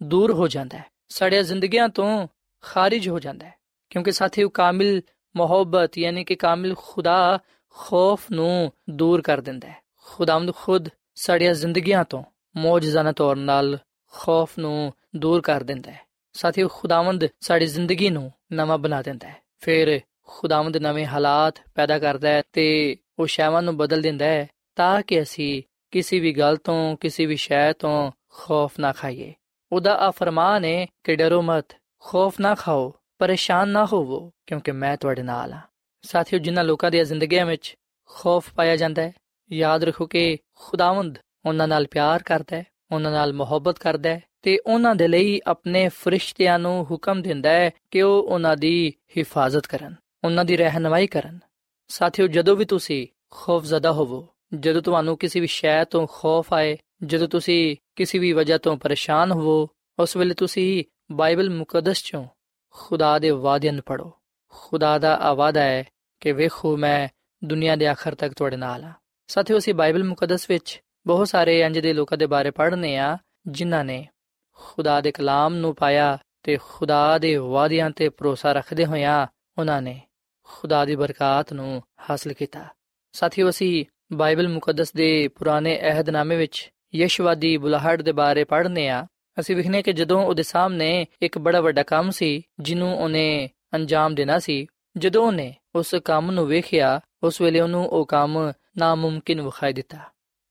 ਦੂਰ 0.04 0.34
ਹੋ 0.34 0.48
ਜਾਂਦਾ 0.48 0.78
ਹੈ। 0.78 0.86
ਸਾਡੀਆਂ 1.10 1.44
ਜ਼ਿੰਦਗੀਆਂ 1.44 1.89
ਤੋਂ 1.89 2.28
ਖਾਰਜ 2.62 3.10
ਹੋ 3.10 3.20
ਜਾਂਦਾ 3.20 3.48
ਹੈ। 3.48 3.61
ਕਿਉਂਕਿ 3.91 4.12
ਸਾਥੀਓ 4.12 4.49
ਕਾਮਿਲ 4.49 5.01
ਮੁਹੱਬਤ, 5.36 5.97
ਯਾਨੀ 5.97 6.23
ਕਿ 6.23 6.36
ਕਾਮਿਲ 6.36 6.75
ਖੁਦਾ 6.77 7.39
ਖੌਫ 7.69 8.32
ਨੂੰ 8.32 8.71
ਦੂਰ 8.89 9.21
ਕਰ 9.21 9.41
ਦਿੰਦਾ 9.41 9.67
ਹੈ। 9.67 9.75
ਖੁਦਾਵੰਦ 10.06 10.56
ਖੁਦ 10.56 10.89
ਸਾਡੀਆਂ 11.15 11.54
ਜ਼ਿੰਦਗੀਆਂ 11.54 12.04
ਤੋਂ, 12.04 12.23
ਮੌਜਜ਼ਾਨਾ 12.58 13.12
ਤੌਰ 13.12 13.36
ਨਾਲ 13.36 13.77
ਖੌਫ 14.12 14.60
ਨੂੰ 14.60 14.93
ਦੂਰ 15.15 15.41
ਕਰ 15.41 15.63
ਦਿੰਦਾ 15.63 15.91
ਹੈ। 15.91 16.01
ਸਾਥੀਓ 16.34 16.67
ਖੁਦਾਵੰਦ 16.67 17.27
ਸਾਡੀ 17.39 17.65
ਜ਼ਿੰਦਗੀ 17.65 18.10
ਨੂੰ 18.10 18.32
ਨਵਾਂ 18.54 18.77
ਬਣਾ 18.77 19.01
ਦਿੰਦਾ 19.01 19.27
ਹੈ। 19.27 19.36
ਫਿਰ 19.60 20.01
ਖੁਦਾਵੰਦ 20.27 20.77
ਨਵੇਂ 20.77 21.06
ਹਾਲਾਤ 21.06 21.56
ਪੈਦਾ 21.75 21.99
ਕਰਦਾ 21.99 22.30
ਹੈ 22.30 22.43
ਤੇ 22.54 22.97
ਉਹ 23.19 23.27
ਸ਼ੈਵਾਂ 23.27 23.62
ਨੂੰ 23.62 23.77
ਬਦਲ 23.77 24.01
ਦਿੰਦਾ 24.01 24.25
ਹੈ 24.25 24.47
ਤਾਂ 24.75 25.01
ਕਿ 25.01 25.21
ਅਸੀਂ 25.21 25.63
ਕਿਸੇ 25.91 26.19
ਵੀ 26.19 26.34
ਗੱਲ 26.34 26.58
ਤੋਂ, 26.58 26.97
ਕਿਸੇ 26.97 27.25
ਵੀ 27.25 27.36
ਸ਼ੈ 27.36 27.73
ਤੋਂ 27.73 28.12
ਖੌਫ 28.30 28.80
ਨਾ 28.80 28.91
ਖਾਈਏ। 28.91 29.34
ਉਹਦਾ 29.71 29.97
ਆ 29.97 30.12
ਫਰਮਾਨ 30.12 30.65
ਹੈ 30.65 30.88
ਕਿ 31.04 31.15
ਡਰੋ 31.15 31.41
ਮਤ, 31.41 31.65
ਖੌਫ 31.99 32.39
ਨਾ 32.39 32.56
ਖਾਓ। 32.56 32.93
ਪਰੇਸ਼ਾਨ 33.21 33.69
ਨਾ 33.69 33.86
ਹੋਵੋ, 33.86 34.31
ਕਿਉਂਕਿ 34.47 34.71
ਮੈਂ 34.71 34.97
ਤੁਹਾਡੇ 34.97 35.23
ਨਾਲ 35.23 35.53
ਹਾਂ। 35.53 35.62
ਸਾਥੀਓ, 36.01 36.39
ਜਿਨ੍ਹਾਂ 36.39 36.65
ਲੋਕਾਂ 36.65 36.91
ਦੀਆਂ 36.91 37.03
ਜ਼ਿੰਦਗੀਆਂ 37.05 37.45
ਵਿੱਚ 37.45 37.75
ਖੌਫ 38.10 38.53
ਪਾਇਆ 38.53 38.75
ਜਾਂਦਾ 38.75 39.01
ਹੈ, 39.01 39.13
ਯਾਦ 39.51 39.84
ਰੱਖੋ 39.84 40.05
ਕਿ 40.05 40.38
ਖੁਦਾਵੰਦ 40.55 41.19
ਉਹਨਾਂ 41.45 41.67
ਨਾਲ 41.67 41.88
ਪਿਆਰ 41.88 42.23
ਕਰਦਾ 42.23 42.57
ਹੈ, 42.57 42.65
ਉਹਨਾਂ 42.91 43.12
ਨਾਲ 43.12 43.34
ਮੁਹੱਬਤ 43.34 43.79
ਕਰਦਾ 43.79 44.10
ਹੈ 44.10 44.23
ਤੇ 44.41 44.60
ਉਹਨਾਂ 44.65 44.95
ਦੇ 44.95 45.07
ਲਈ 45.07 45.41
ਆਪਣੇ 45.47 45.89
ਫਰਿਸ਼ਤਿਆਂ 45.89 46.60
ਨੂੰ 46.60 46.86
ਹੁਕਮ 46.91 47.21
ਦਿੰਦਾ 47.21 47.49
ਹੈ 47.49 47.71
ਕਿ 47.91 48.01
ਉਹ 48.01 48.23
ਉਹਨਾਂ 48.23 48.57
ਦੀ 48.57 48.93
ਹਿਫਾਜ਼ਤ 49.17 49.67
ਕਰਨ, 49.67 49.95
ਉਹਨਾਂ 50.23 50.45
ਦੀ 50.45 50.57
ਰਹਿਨਮਾਈ 50.57 51.07
ਕਰਨ। 51.07 51.39
ਸਾਥੀਓ, 51.88 52.27
ਜਦੋਂ 52.27 52.55
ਵੀ 52.55 52.65
ਤੁਸੀਂ 52.65 53.07
ਖੌਫਜ਼ਦਾ 53.31 53.91
ਹੋਵੋ, 53.91 54.27
ਜਦੋਂ 54.53 54.81
ਤੁਹਾਨੂੰ 54.81 55.17
ਕਿਸੇ 55.17 55.39
ਵੀ 55.39 55.47
ਸ਼ੈ 55.47 55.84
ਤੋਂ 55.84 56.07
ਖੌਫ 56.07 56.53
ਆਏ, 56.53 56.77
ਜਦੋਂ 57.03 57.27
ਤੁਸੀਂ 57.27 57.75
ਕਿਸੇ 57.95 58.19
ਵੀ 58.19 58.34
ਵਜ੍ਹਾ 58.34 58.57
ਤੋਂ 58.57 58.77
ਪਰੇਸ਼ਾਨ 58.77 59.31
ਹੋਵੋ, 59.31 59.67
ਉਸ 59.99 60.17
ਵੇਲੇ 60.17 60.34
ਤੁਸੀਂ 60.34 60.84
ਬਾਈਬਲ 61.12 61.49
ਮੁਕੱਦਸ 61.49 62.03
ਚੋਂ 62.03 62.25
ਖੁਦਾ 62.71 63.19
ਦੇ 63.19 63.29
ਵਾਅਦਿਆਂ 63.29 63.73
ਨੂੰ 63.73 63.84
ਪੜੋ 63.86 64.13
ਖੁਦਾ 64.49 64.97
ਦਾ 64.99 65.15
ਆਵਾਦਾ 65.15 65.62
ਹੈ 65.62 65.84
ਕਿ 66.19 66.31
ਵੇਖੋ, 66.31 66.77
ਮੈਂ 66.77 67.07
ਦੁਨੀਆ 67.43 67.75
ਦੇ 67.75 67.88
ਆਖਰ 67.88 68.15
ਤੱਕ 68.15 68.34
ਤੁਹਾਡੇ 68.34 68.55
ਨਾਲ 68.55 68.84
ਹਾਂ। 68.84 68.93
ਸਾਥੀਓ, 69.27 69.57
ਅਸੀਂ 69.57 69.73
ਬਾਈਬਲ 69.73 70.03
ਮੁਕੱਦਸ 70.03 70.49
ਵਿੱਚ 70.49 70.81
ਬਹੁਤ 71.07 71.27
ਸਾਰੇ 71.27 71.60
ਇੰਜ 71.60 71.79
ਦੇ 71.79 71.93
ਲੋਕਾਂ 71.93 72.17
ਦੇ 72.17 72.25
ਬਾਰੇ 72.25 72.51
ਪੜ੍ਹਨੇ 72.51 72.97
ਆ, 72.97 73.17
ਜਿਨ੍ਹਾਂ 73.47 73.86
ਨੇ 73.86 74.07
ਖੁਦਾ 74.55 75.01
ਦੇ 75.01 75.12
ਕਲਾਮ 75.12 75.55
ਨੂੰ 75.55 75.75
ਪਾਇਆ 75.75 76.17
ਤੇ 76.43 76.57
ਖੁਦਾ 76.63 77.17
ਦੇ 77.17 77.36
ਵਾਅਦਿਆਂ 77.36 77.89
ਤੇ 77.89 78.10
ਭਰੋਸਾ 78.10 78.51
ਰੱਖਦੇ 78.51 78.86
ਹੋਇਆਂ 78.86 79.27
ਉਹਨਾਂ 79.57 79.81
ਨੇ 79.81 80.01
ਖੁਦਾ 80.43 80.86
ਦੀ 80.86 80.95
ਬਰਕਤ 80.95 81.53
ਨੂੰ 81.53 81.84
ਹਾਸਲ 82.10 82.34
ਕੀਤਾ। 82.34 82.65
ਸਾਥੀਓ, 83.12 83.49
ਅਸੀਂ 83.49 83.86
ਬਾਈਬਲ 84.13 84.47
ਮੁਕੱਦਸ 84.47 84.93
ਦੇ 84.93 85.27
ਪੁਰਾਣੇ 85.27 85.79
ਅਹਿਦਨਾਮੇ 85.81 86.36
ਵਿੱਚ 86.36 86.71
ਯਸ਼ਵਾਦੀ 86.95 87.57
ਬੁਲਾਹਟ 87.57 88.01
ਦੇ 88.01 88.12
ਬਾਰੇ 88.12 88.43
ਪੜ੍ਹਨੇ 88.43 88.89
ਆ 88.89 89.07
ਅਸੀਂ 89.41 89.56
ਵਿਖਨੇ 89.56 89.82
ਕਿ 89.82 89.93
ਜਦੋਂ 89.93 90.25
ਉਹਦੇ 90.25 90.43
ਸਾਹਮਣੇ 90.43 91.06
ਇੱਕ 91.21 91.38
ਬੜਾ 91.38 91.62
ਵੱਡਾ 91.62 91.84
ਕੰਮ 91.84 92.12
ਸੀ, 92.12 92.41
ਜਿਹਨੂੰ 92.60 92.97
ਉਹਨੇ 92.97 93.49
ਅੰਜਾਮ 93.75 94.15
ਦੇਣਾ 94.15 94.39
ਸੀ, 94.39 94.67
ਜਦੋਂ 94.97 95.27
ਉਹਨੇ 95.27 95.56
ਉਸ 95.75 95.95
ਕੰਮ 96.06 96.32
ਨੂੰ 96.32 96.47
ਵੇਖਿਆ, 96.47 97.01
ਉਸ 97.23 97.41
ਵੇਲੇ 97.41 97.60
ਉਹਨੂੰ 97.60 97.88
ਉਹ 97.88 98.06
ਕੰਮ 98.06 98.54
ਨਾਮੁਮਕਿਨ 98.77 99.41
ਵਿਖਾਈ 99.41 99.73
ਦਿੱਤਾ। 99.73 99.97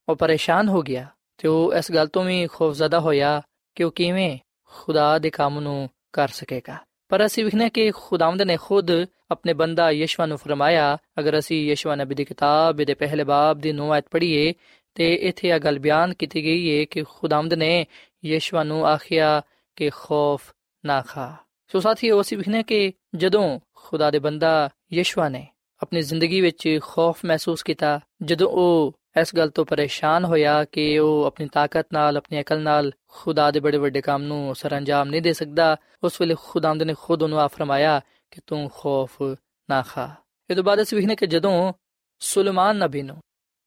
ਉਹ 0.08 0.16
ਪਰੇਸ਼ਾਨ 0.16 0.68
ਹੋ 0.68 0.82
ਗਿਆ 0.82 1.06
ਤੇ 1.38 1.48
ਉਹ 1.48 1.74
ਇਸ 1.74 1.92
ਗੱਲ 1.92 2.06
ਤੋਂ 2.06 2.24
ਵੀ 2.24 2.46
ਖੌਫਜ਼ਦਾ 2.46 3.00
ਹੋਇਆ 3.00 3.42
ਕਿ 3.74 3.84
ਉਹ 3.84 3.90
ਕਿਵੇਂ 3.90 4.38
ਖੁਦਾ 4.64 5.18
ਦੇ 5.18 5.30
ਕੰਮ 5.30 5.60
ਨੂੰ 5.60 5.90
ਕਰ 6.12 6.28
ਸਕੇਗਾ। 6.28 6.76
ਪਰ 7.08 7.26
ਅਸੀਂ 7.26 7.44
ਵਿਖਨੇ 7.44 7.70
ਕਿ 7.70 7.90
ਖੁਦਾਵੰਦ 7.90 8.42
ਨੇ 8.42 8.56
ਖੁਦ 8.56 8.90
ਆਪਣੇ 9.30 9.52
ਬੰਦਾ 9.52 9.90
ਯਸ਼ਵਾ 9.90 10.26
ਨੂੰ 10.26 10.38
ਫਰਮਾਇਆ, 10.38 10.98
ਅਗਰ 11.18 11.38
ਅਸੀਂ 11.38 11.70
ਯਸ਼ਵਾ 11.70 11.94
ਨਬੀ 11.94 12.14
ਦੀ 12.14 12.24
ਕਿਤਾਬ 12.24 12.76
ਦੇ 12.76 12.94
ਪਹਿਲੇ 12.94 13.24
ਬਾਬ 13.24 13.58
ਦੀ 13.58 13.72
9 13.72 13.90
ਆਇਤ 13.90 14.04
ਪੜ੍ਹੀਏ 14.10 14.54
ਤੇ 14.94 15.14
ਇੱਥੇ 15.14 15.48
ਇਹ 15.48 15.60
ਗੱਲ 15.60 15.78
ਬਿਆਨ 15.78 16.14
ਕੀਤੀ 16.14 16.44
ਗਈ 16.44 16.78
ਹੈ 16.78 16.84
ਕਿ 16.84 17.02
ਖੁਦਾਮਦ 17.02 17.54
ਨੇ 17.54 17.86
ਯਸ਼ਵਾ 18.24 18.64
ਨੂੰ 18.64 18.86
ਆਖਿਆ 18.86 19.42
ਕਿ 19.76 19.90
ਖੌਫ 19.90 20.52
ਨਾ 20.84 21.02
ਖਾ। 21.02 21.36
ਸੋ 21.68 21.80
ਸਾਥੀਓ 21.80 22.20
ਅਸੀਂ 22.20 22.38
ਵਿਖਨੇ 22.38 22.62
ਕਿ 22.62 22.92
ਜਦੋਂ 23.14 23.60
ਖੁਦਾ 23.74 24.10
ਦੇ 24.10 24.18
ਬੰਦਾ 24.18 24.70
ਯਸ਼ਵਾ 24.92 25.28
ਨੇ 25.28 25.46
ਆਪਣੀ 25.82 26.02
ਜ਼ਿੰਦਗੀ 26.02 26.40
ਵਿੱਚ 26.40 26.78
ਖੌਫ 26.82 27.24
ਮਹਿਸੂਸ 27.24 27.62
ਕੀਤਾ, 27.62 28.00
ਜਦੋਂ 28.22 28.50
ਉਹ 28.50 28.94
ਇਸ 29.20 29.34
ਗੱਲ 29.34 29.50
ਤੋਂ 29.50 29.64
ਪਰੇਸ਼ਾਨ 29.64 30.24
ਹੋਇਆ 30.24 30.64
ਕਿ 30.64 30.98
ਉਹ 30.98 31.24
ਆਪਣੀ 31.24 31.48
ਤਾਕਤ 31.48 31.86
ਨਾਲ, 31.92 32.16
ਆਪਣੀ 32.16 32.40
ਅਕਲ 32.40 32.60
ਨਾਲ 32.60 32.92
ਖੁਦਾ 33.08 33.50
ਦੇ 33.50 33.60
ਬੜੇ 33.60 33.78
ਵੱਡੇ 33.78 34.00
ਕੰਮ 34.00 34.22
ਨੂੰ 34.22 34.54
ਸਰੰਜਾਮ 34.54 35.08
ਨਹੀਂ 35.08 35.22
ਦੇ 35.22 35.32
ਸਕਦਾ, 35.32 35.76
ਉਸ 36.02 36.20
ਵੇਲੇ 36.20 36.34
ਖੁਦਾਮਦ 36.44 36.82
ਨੇ 36.82 36.94
ਖੁਦ 37.00 37.22
ਉਹਨੂੰ 37.22 37.40
ਆ 37.40 37.46
ਫਰਮਾਇਆ 37.46 38.00
ਕਿ 38.30 38.40
ਤੂੰ 38.46 38.70
ਖੌਫ 38.74 39.22
ਨਾ 39.70 39.82
ਖਾ। 39.82 40.14
ਇਹ 40.50 40.56
ਤੋਂ 40.56 40.64
ਬਾਅਦ 40.64 40.82
ਅਸੀਂ 40.82 40.98
ਵਿਖਨੇ 40.98 41.16
ਕਿ 41.16 41.26
ਜਦੋਂ 41.26 41.72
ਸੁਲੇਮਾਨ 42.18 42.76
ਨਬੀ 42.76 43.02
ਨੂੰ 43.02 43.16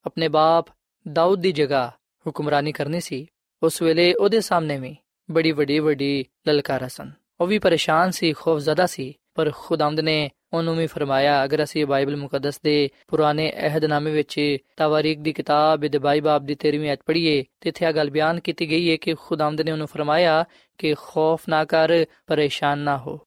ਆਪਣੇ 0.06 0.28
ਬਾਪ 0.28 0.66
ਦਾਊਦ 1.12 1.42
ਦੀ 1.42 1.52
ਜਗ੍ਹਾ 1.52 1.92
ਹੁਕਮਰਾਨੀ 2.28 2.72
ਕਰਨੀ 2.72 3.00
ਸੀ। 3.02 3.28
ਉਸ 3.64 3.82
ਵੇਲੇ 3.82 4.14
ਉਹਦੇ 4.14 4.42
ਸਾਹਮਣੇ 4.42 4.78
ਵੀ 4.78 4.96
ਬੜੀ 5.32 5.52
ਵੱਡੀ 5.52 5.80
ਵੱਡੀ 5.80 6.26
ਲਲਕਾਰਾਂ 6.48 6.90
ਸਨ। 6.90 7.12
ਉਹ 7.42 7.48
ਵੀ 7.48 7.60
ਪਰੇਸ਼ਾਨ 7.60 8.12
ਸੀ, 8.12 8.34
ਖੌਫਜ਼ਦਾ 8.34 8.86
ਸੀ, 8.86 9.14
ਪਰ 9.36 9.52
ਖੁਦਾਵੰਦ 9.58 10.00
ਨੇ 10.00 10.30
ਉਹਨੂੰ 10.54 10.76
ਵੀ 10.76 10.88
ਫਰਮਾਇਆ, 10.88 11.44
ਅਗਰ 11.44 11.64
ਅਸੀਂ 11.64 11.86
ਬਾਈਬਲ 11.86 12.16
ਮੁਕੱਦਸ 12.16 12.62
ਦੇ 12.62 12.90
ਪੁਰਾਣੇ 13.08 13.54
ਅਹਿਦਨਾਮੇ 13.56 14.12
ਵਿੱਚ 14.12 14.58
ਤਵਾਰੀਖ 14.78 15.20
ਦੀ 15.20 15.34
ਕਿਤਾਬ 15.34 15.80
ਦੇ 15.80 15.98
ਬਾਈ 15.98 16.22
ਦੀ 16.42 16.56
13ਵੀਂ 16.56 16.94
ਅਧ 16.94 16.98
ਪੜ੍ਹੀਏ, 17.06 17.44
ਤੇ 17.62 17.70
ਇੱਥੇ 17.70 17.86
ਇਹ 17.86 17.94
ਗੱਲ 17.94 18.10
ਬਿਆਨ 18.10 18.40
ਕੀਤੀ 18.40 18.70
ਗਈ 18.70 18.92
ਹੈ 18.92 18.96
ਕਿ 18.96 19.14
ਖੁਦਾਵੰਦ 19.14 19.62
ਨੇ 19.62 19.72
ਉਹਨੂੰ 19.72 19.88
ਫਰਮਾਇਆ 19.88 20.46
ਕਿ 20.78 20.94
ਖੌਫ 20.94 21.42
ਨਾ 21.50 21.66
ਕਰ, 21.66 22.06
ਪਰੇਸ਼ਾਨ 22.28 22.80
ਨਾ 22.80 22.98
ਹੋ। 22.98 23.20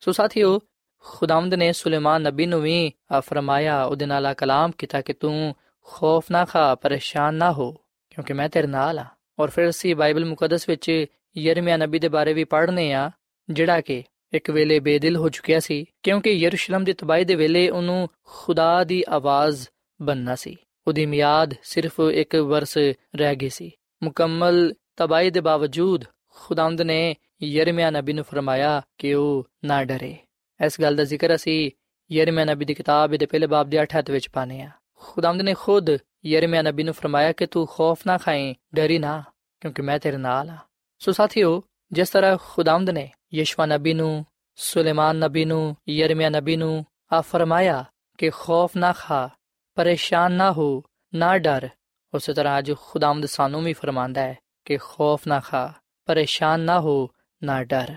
ਸੋ 0.00 0.12
ਸਾਥੀਓ, 0.12 0.60
ਖੁਦਾਵੰਦ 0.98 1.54
ਨੇ 1.54 1.72
ਸੁਲੇਮਾਨ 1.72 2.22
ਨਬੀ 2.22 2.46
ਨੂੰ 2.46 2.62
ਵੀ 2.62 2.92
ਫਰਮਾਇਆ, 3.18 3.84
ਉਹਦੇ 3.84 4.06
ਨਾਲ 4.06 4.26
ਆ 4.26 4.34
ਕਲਾਮ 4.34 4.70
ਕੀਤਾ 4.78 5.00
ਕਿ 5.00 5.12
ਤੂੰ 5.12 5.54
ਖੌਫ 5.84 6.24
ਨਾ 6.30 6.44
ਖਾ 6.44 6.74
ਪਰੇਸ਼ਾਨ 6.74 7.34
ਨਾ 7.34 7.52
ਹੋ, 7.52 7.72
ਕਿਉਂਕਿ 8.10 8.32
ਮੈਂ 8.32 8.48
ਤੇਰੇ 8.48 8.66
ਨਾਲ 8.66 8.98
ਆ। 8.98 9.06
ਔਰ 9.38 9.50
ਫਿਰ 9.50 9.68
ਅਸੀਂ 9.70 9.96
ਬਾਈਬਲ 9.96 10.24
ਮੁਕੱਦਸ 10.24 10.68
ਵਿੱਚ 10.68 11.06
ਯਰਮੀਆ 11.36 11.76
ਨਬੀ 11.76 11.98
ਦੇ 11.98 12.08
ਬਾਰੇ 12.08 12.32
ਵੀ 12.32 12.44
ਪੜ੍ਹਨੇ 12.44 12.92
ਆ, 12.92 13.10
ਜਿਹੜਾ 13.50 13.80
ਕਿ 13.80 14.02
ਇੱਕ 14.32 14.50
ਵੇਲੇ 14.50 14.80
ਬੇਦਿਲ 14.80 15.16
ਹੋ 15.16 15.28
ਚੁੱਕਿਆ 15.28 15.60
ਸੀ, 15.60 15.84
ਕਿਉਂਕਿ 16.02 16.30
ਯਰੂਸ਼ਲਮ 16.30 16.84
ਦੀ 16.84 16.92
ਤਬਾਹੀ 16.92 17.24
ਦੇ 17.24 17.34
ਵੇਲੇ 17.34 17.68
ਉਹਨੂੰ 17.68 18.08
ਖੁਦਾ 18.24 18.84
ਦੀ 18.84 19.04
ਆਵਾਜ਼ 19.08 19.68
ਬੰਨਣਾ 20.02 20.34
ਸੀ। 20.34 20.56
ਉਹਦੀ 20.86 21.06
ਮਿਆਦ 21.06 21.54
ਸਿਰਫ 21.62 22.00
ਇੱਕ 22.12 22.36
ਵਰਸ 22.36 22.78
ਰਹਿ 23.16 23.36
ਗਈ 23.36 23.48
ਸੀ। 23.48 23.70
ਮੁਕੰਮਲ 24.02 24.74
ਤਬਾਹੀ 24.96 25.30
ਦੇ 25.30 25.40
ਬਾਵਜੂਦ 25.40 26.04
ਖੁਦਾਵੰਦ 26.28 26.82
ਨੇ 26.82 27.14
ਯਰਮੀਆ 27.42 27.90
ਨਬੀ 27.90 28.12
ਨੂੰ 28.12 28.24
ਫਰਮਾਇਆ 28.24 28.82
ਕਿ 28.98 29.14
ਉਹ 29.14 29.48
ਨਾ 29.64 29.84
ਡਰੇ। 29.84 30.16
ਇਸ 30.64 30.80
ਗੱਲ 30.80 30.96
ਦਾ 30.96 31.04
ਜ਼ਿਕਰ 31.04 31.34
ਅਸੀਂ 31.34 31.70
ਯਰਮੀਆ 32.12 32.44
ਨਬੀ 32.44 32.64
ਦੀ 32.64 32.74
ਕਿਤਾਬ 32.74 33.16
ਦੇ 33.16 33.26
ਪਹਿਲੇ 33.26 33.46
ਬਾਬ 33.46 33.70
ਦੇ 33.70 33.82
8 33.82 33.98
ਹੱਥ 33.98 34.10
ਵਿੱਚ 34.10 34.30
ਪਾਨੇ 34.30 34.62
ਆ 34.62 34.70
ਖੁਦਾਵੰਦ 35.04 35.42
ਨੇ 35.42 35.54
ਖੁਦ 35.54 35.90
ਯਰਮਿਆ 36.26 36.62
ਨਬੀ 36.62 36.82
ਨੂੰ 36.82 36.94
ਫਰਮਾਇਆ 36.94 37.32
ਕਿ 37.32 37.46
ਤੂੰ 37.46 37.66
ਖੌਫ 37.66 38.06
ਨਾ 38.06 38.16
ਖਾਏ 38.18 38.54
ਡਰੀ 38.74 38.98
ਨਾ 38.98 39.22
ਕਿਉਂਕਿ 39.62 39.82
ਮੈਂ 39.82 39.98
ਤੇਰੇ 39.98 40.16
ਨਾਲ 40.16 40.50
ਆ 40.50 40.56
ਸੋ 41.00 41.12
ਸਾਥੀਓ 41.12 41.62
ਜਿਸ 41.92 42.10
ਤਰ੍ਹਾਂ 42.10 42.36
ਖੁਦਾਵੰਦ 42.44 42.90
ਨੇ 42.90 43.08
ਯਸ਼ਵਾ 43.34 43.66
ਨਬੀ 43.66 43.94
ਨੂੰ 43.94 44.24
ਸੁਲੇਮਾਨ 44.58 45.16
ਨਬੀ 45.16 45.44
ਨੂੰ 45.44 45.76
ਯਰਮਿਆ 45.88 46.28
ਨਬੀ 46.30 46.56
ਨੂੰ 46.56 46.84
ਆ 47.12 47.20
ਫਰਮਾਇਆ 47.20 47.84
ਕਿ 48.18 48.30
ਖੌਫ 48.30 48.76
ਨਾ 48.76 48.92
ਖਾ 48.92 49.28
ਪਰੇਸ਼ਾਨ 49.76 50.32
ਨਾ 50.32 50.50
ਹੋ 50.52 50.82
ਨਾ 51.12 51.36
ਡਰ 51.38 51.68
ਉਸੇ 52.12 52.32
ਤਰ੍ਹਾਂ 52.34 52.58
ਅੱਜ 52.58 52.72
ਖੁਦਾਵੰਦ 52.80 53.26
ਸਾਨੂੰ 53.26 53.62
ਵੀ 53.62 53.72
ਫਰਮਾਂਦਾ 53.72 54.20
ਹੈ 54.20 54.36
ਕਿ 54.64 54.76
ਖੌਫ 54.76 55.26
ਨਾ 55.28 55.40
ਖਾ 55.40 55.72
ਪਰੇਸ਼ਾਨ 56.08 56.60
ਨਾ 56.60 56.78
ਹੋ 56.80 56.96
ਨਾ 57.42 57.62
ਡਰ 57.64 57.96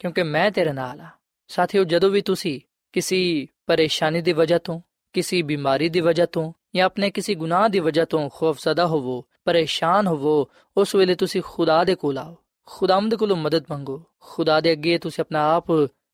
ਕਿਉਂਕਿ 0.00 0.22
ਮੈਂ 0.22 0.50
ਤੇਰੇ 0.50 0.72
ਨਾਲ 0.72 1.00
ਆ 1.00 1.08
ਸਾਥੀਓ 1.50 1.84
ਜਦੋਂ 1.84 2.10
ਵੀ 2.10 2.20
ਤੁਸੀਂ 2.20 2.60
ਕਿਸੇ 2.94 3.46
ਪਰੇਸ਼ਾਨੀ 3.66 4.20
ਦੀ 4.20 4.32
ਵਜ੍ਹਾ 4.32 4.58
ਤੋਂ 4.58 4.80
ਕਿਸੇ 5.13 5.41
ਬਿਮਾਰੀ 5.41 5.89
ਦੀ 5.89 5.99
ਵਜ੍ਹਾ 5.99 6.25
ਤੋਂ 6.25 6.53
ਜਾਂ 6.75 6.85
ਆਪਣੇ 6.85 7.09
ਕਿਸੇ 7.09 7.35
ਗੁਨਾਹ 7.35 7.69
ਦੀ 7.69 7.79
ਵਜ੍ਹਾ 7.79 8.05
ਤੋਂ 8.05 8.29
ਖੌਫਜ਼ਦਾ 8.29 8.87
ਹੋਵੋ 8.87 9.25
ਪਰੇਸ਼ਾਨ 9.45 10.07
ਹੋਵੋ 10.07 10.49
ਉਸ 10.77 10.95
ਵੇਲੇ 10.95 11.15
ਤੁਸੀਂ 11.15 11.41
ਖੁਦਾ 11.45 11.83
ਦੇ 11.83 11.95
ਕੋਲ 11.95 12.17
ਆਓ 12.17 12.35
ਖੁਦਾਵੰਦ 12.65 13.15
ਕੋਲੋਂ 13.15 13.37
ਮਦਦ 13.37 13.63
ਮੰਗੋ 13.71 14.03
ਖੁਦਾ 14.19 14.61
ਦੇ 14.61 14.71
ਅੱਗੇ 14.71 14.97
ਤੁਸੀਂ 14.97 15.21
ਆਪਣਾ 15.21 15.55
ਆਪ 15.55 15.65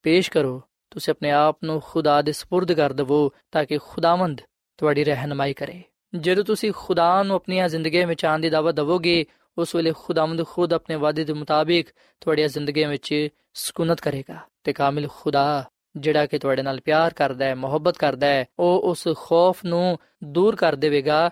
ਪੇਸ਼ 0.04 0.32
ਕਰੋ 0.32 0.62
ਤੁਸੀਂ 0.91 1.13
ਆਪਣੇ 1.13 1.32
ਆਪ 1.32 1.58
ਨੂੰ 1.63 1.82
ਖੁਦਾ 1.86 2.21
ਦੇ 2.21 2.32
سپرد 2.32 2.76
ਕਰ 2.76 2.93
ਦਿਵੋ 2.93 3.32
ਤਾਂ 3.52 3.65
ਕਿ 3.65 3.78
ਖੁਦਾਵੰਦ 3.78 4.41
ਤੁਹਾਡੀ 4.78 5.04
ਰਹਿਨਮਾਈ 5.04 5.54
ਕਰੇ 5.54 5.84
ਜਦੋਂ 6.15 6.43
ਤੁਸੀਂ 6.43 6.71
ਖੁਦਾ 6.76 7.23
ਨੂੰ 7.23 7.36
ਆਪਣੀਆਂ 7.36 7.69
ਜ਼ਿੰਦਗੀਆਂ 7.69 8.08
ਵਿੱਚ 8.08 8.26
ਆਉਣ 8.26 8.39
ਦੀ 8.39 8.49
ਦਾਵਤ 8.49 8.73
ਦਵੋਗੇ 8.73 9.26
ਉਸ 9.58 9.76
ਵੇਲੇ 9.76 9.93
ਖੁਦਾਵੰਦ 9.97 10.45
ਖੁਦ 10.45 10.73
ਆਪਣੇ 10.73 10.95
ਵਾਅਦੇ 10.95 11.23
ਦੇ 11.23 11.34
ਮੁਤਾਬਿਕ 11.34 11.88
ਤੁਹਾਡੀਆਂ 12.21 12.47
ਜ਼ਿੰਦਗੀਆਂ 12.47 12.89
ਵਿੱਚ 12.89 13.28
ਸਕੂਨਤ 13.54 14.02
ਕਰੇਗਾ 14.02 14.38
ਤੇ 14.63 14.73
ਕਾਮਿਲ 14.73 15.08
ਖੁਦਾ 15.17 15.69
ਜਿਹੜਾ 15.96 16.27
ਕਿ 16.27 16.38
ਤੁਹਾਡੇ 16.38 16.62
ਨਾਲ 16.62 16.81
ਪਿਆਰ 16.81 17.14
ਕਰਦਾ 17.14 17.44
ਹੈ, 17.44 17.55
ਮੁਹੱਬਤ 17.55 17.98
ਕਰਦਾ 17.98 18.27
ਹੈ, 18.27 18.44
ਉਹ 18.59 18.81
ਉਸ 18.81 19.09
ਖੌਫ 19.16 19.64
ਨੂੰ 19.64 19.98
ਦੂਰ 20.24 20.57
ਕਰ 20.57 20.74
ਦੇਵੇਗਾ, 20.74 21.31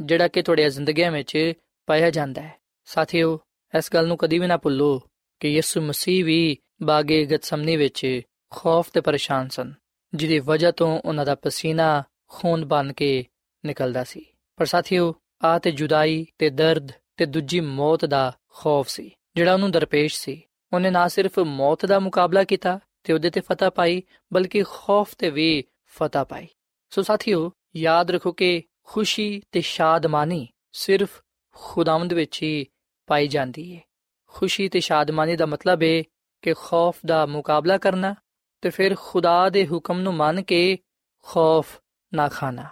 ਜਿਹੜਾ 0.00 0.28
ਕਿ 0.28 0.42
ਤੁਹਾਡੀਆਂ 0.42 0.70
ਜ਼ਿੰਦਗੀਆਂ 0.70 1.12
ਵਿੱਚ 1.12 1.52
ਪਾਇਆ 1.86 2.10
ਜਾਂਦਾ 2.10 2.42
ਹੈ। 2.42 2.54
ਸਾਥੀਓ, 2.84 3.40
ਇਸ 3.78 3.90
ਗੱਲ 3.94 4.06
ਨੂੰ 4.06 4.16
ਕਦੀ 4.16 4.38
ਵੀ 4.38 4.46
ਨਾ 4.46 4.56
ਭੁੱਲੋ 4.56 5.02
ਕਿ 5.40 5.48
ਯਿਸੂ 5.48 5.80
ਮਸੀਹ 5.80 6.24
ਵੀ 6.24 6.58
ਬਾਗੇ 6.82 7.24
ਗਤਸਮਨੀ 7.24 7.76
ਵਿੱਚ 7.76 8.20
ਖੌਫ 8.50 8.90
ਤੇ 8.90 9.00
ਪਰੇਸ਼ਾਨ 9.00 9.48
ਸਨ, 9.48 9.72
ਜਿਹਦੀ 10.14 10.38
ਵਜ੍ਹਾ 10.38 10.70
ਤੋਂ 10.70 11.00
ਉਹਨਾਂ 11.04 11.26
ਦਾ 11.26 11.34
ਪਸੀਨਾ 11.34 12.02
ਖੂਨ 12.28 12.64
ਬਣ 12.64 12.92
ਕੇ 12.92 13.26
ਨਿਕਲਦਾ 13.66 14.04
ਸੀ। 14.04 14.24
ਪਰ 14.56 14.66
ਸਾਥੀਓ 14.66 15.14
ਆ 15.44 15.58
ਤੇ 15.58 15.70
ਜੁਦਾਈ 15.70 16.26
ਤੇ 16.38 16.50
ਦਰਦ 16.50 16.92
ਤੇ 17.16 17.26
ਦੂਜੀ 17.26 17.60
ਮੌਤ 17.60 18.04
ਦਾ 18.04 18.36
ਖੌਫ 18.48 18.88
ਸੀ, 18.88 19.10
ਜਿਹੜਾ 19.36 19.54
ਉਹਨੂੰ 19.54 19.70
ਦਰਪੇਸ਼ 19.70 20.20
ਸੀ। 20.20 20.42
ਉਹਨੇ 20.72 20.90
ਨਾ 20.90 21.08
ਸਿਰਫ 21.08 21.38
ਮੌਤ 21.38 21.86
ਦਾ 21.86 21.98
ਮੁਕਾਬਲਾ 21.98 22.44
ਕੀਤਾ 22.44 22.78
ਤੇ 23.08 23.14
ਉਹਦੇ 23.14 23.30
ਤੇ 23.30 23.40
ਫਤਹ 23.40 23.70
ਪਾਈ, 23.70 24.02
ਬਲਕਿ 24.32 24.62
ਖੌਫ 24.62 25.14
ਤੇ 25.14 25.30
ਵੀ 25.30 25.64
ਫਤਹ 25.86 26.24
ਪਾਈ। 26.24 26.48
ਸੋ 26.90 27.02
ਸਾਥੀਓ, 27.02 27.52
ਯਾਦ 27.76 28.10
ਰੱਖੋ 28.10 28.32
ਕਿ 28.32 28.62
ਖੁਸ਼ੀ 28.82 29.42
ਤੇ 29.52 29.60
ਸ਼ਾਦਮਾਨੀ 29.60 30.48
ਸਿਰਫ 30.72 31.22
ਖੁਦਾਵੰਦ 31.54 32.12
ਵਿੱਚ 32.12 32.42
ਹੀ 32.42 32.66
ਪਾਈ 33.06 33.28
ਜਾਂਦੀ 33.28 33.76
ਹੈ 33.76 33.80
ਖੁਸ਼ੀ 34.26 34.68
ਤੇ 34.68 34.80
ਸ਼ਾਦਮਾਨੀ 34.80 35.36
ਦਾ 35.36 35.46
ਮਤਲਬ 35.46 35.82
ਹੈ 35.82 36.02
ਕਿ 36.42 36.54
ਖੌਫ 36.54 36.96
ਦਾ 37.06 37.26
ਮੁਕਾਬਲਾ 37.26 37.78
ਕਰਨਾ 37.78 38.14
ਤੇ 38.60 38.70
ਫਿਰ 38.70 38.96
ਖੁਦਾ 39.00 39.48
ਦੇ 39.48 39.66
ਹੁਕਮ 39.66 40.00
ਨੂੰ 40.00 40.14
ਮੰਨ 40.14 40.42
ਕੇ 40.42 40.78
ਖੌਫ 41.22 41.80
ਨਾ 42.14 42.28
ਖਾਣਾ। 42.28 42.68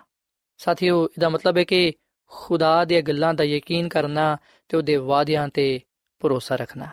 ਸਾਥੀਓ, 0.59 1.07
ਇਹਦਾ 1.07 1.29
ਮਤਲਬ 1.29 1.57
ਹੈ 1.57 1.65
ਕਿ 1.65 1.93
ਖੁਦਾ 2.27 2.85
ਦੀਆਂ 2.85 3.03
ਗੱਲਾਂ 3.03 3.35
ਦਾ 3.35 3.45
ਯਕੀਨ 3.45 3.89
ਕਰਨਾ 3.89 4.37
ਤੇ 4.69 4.77
ਉਹਦੇ 4.77 4.97
ਵਾਅਦਿਆਂ 4.97 5.49
ਤੇ 5.49 5.81
ਭਰੋਸਾ 6.19 6.57
ਰੱਖਣਾ। 6.57 6.87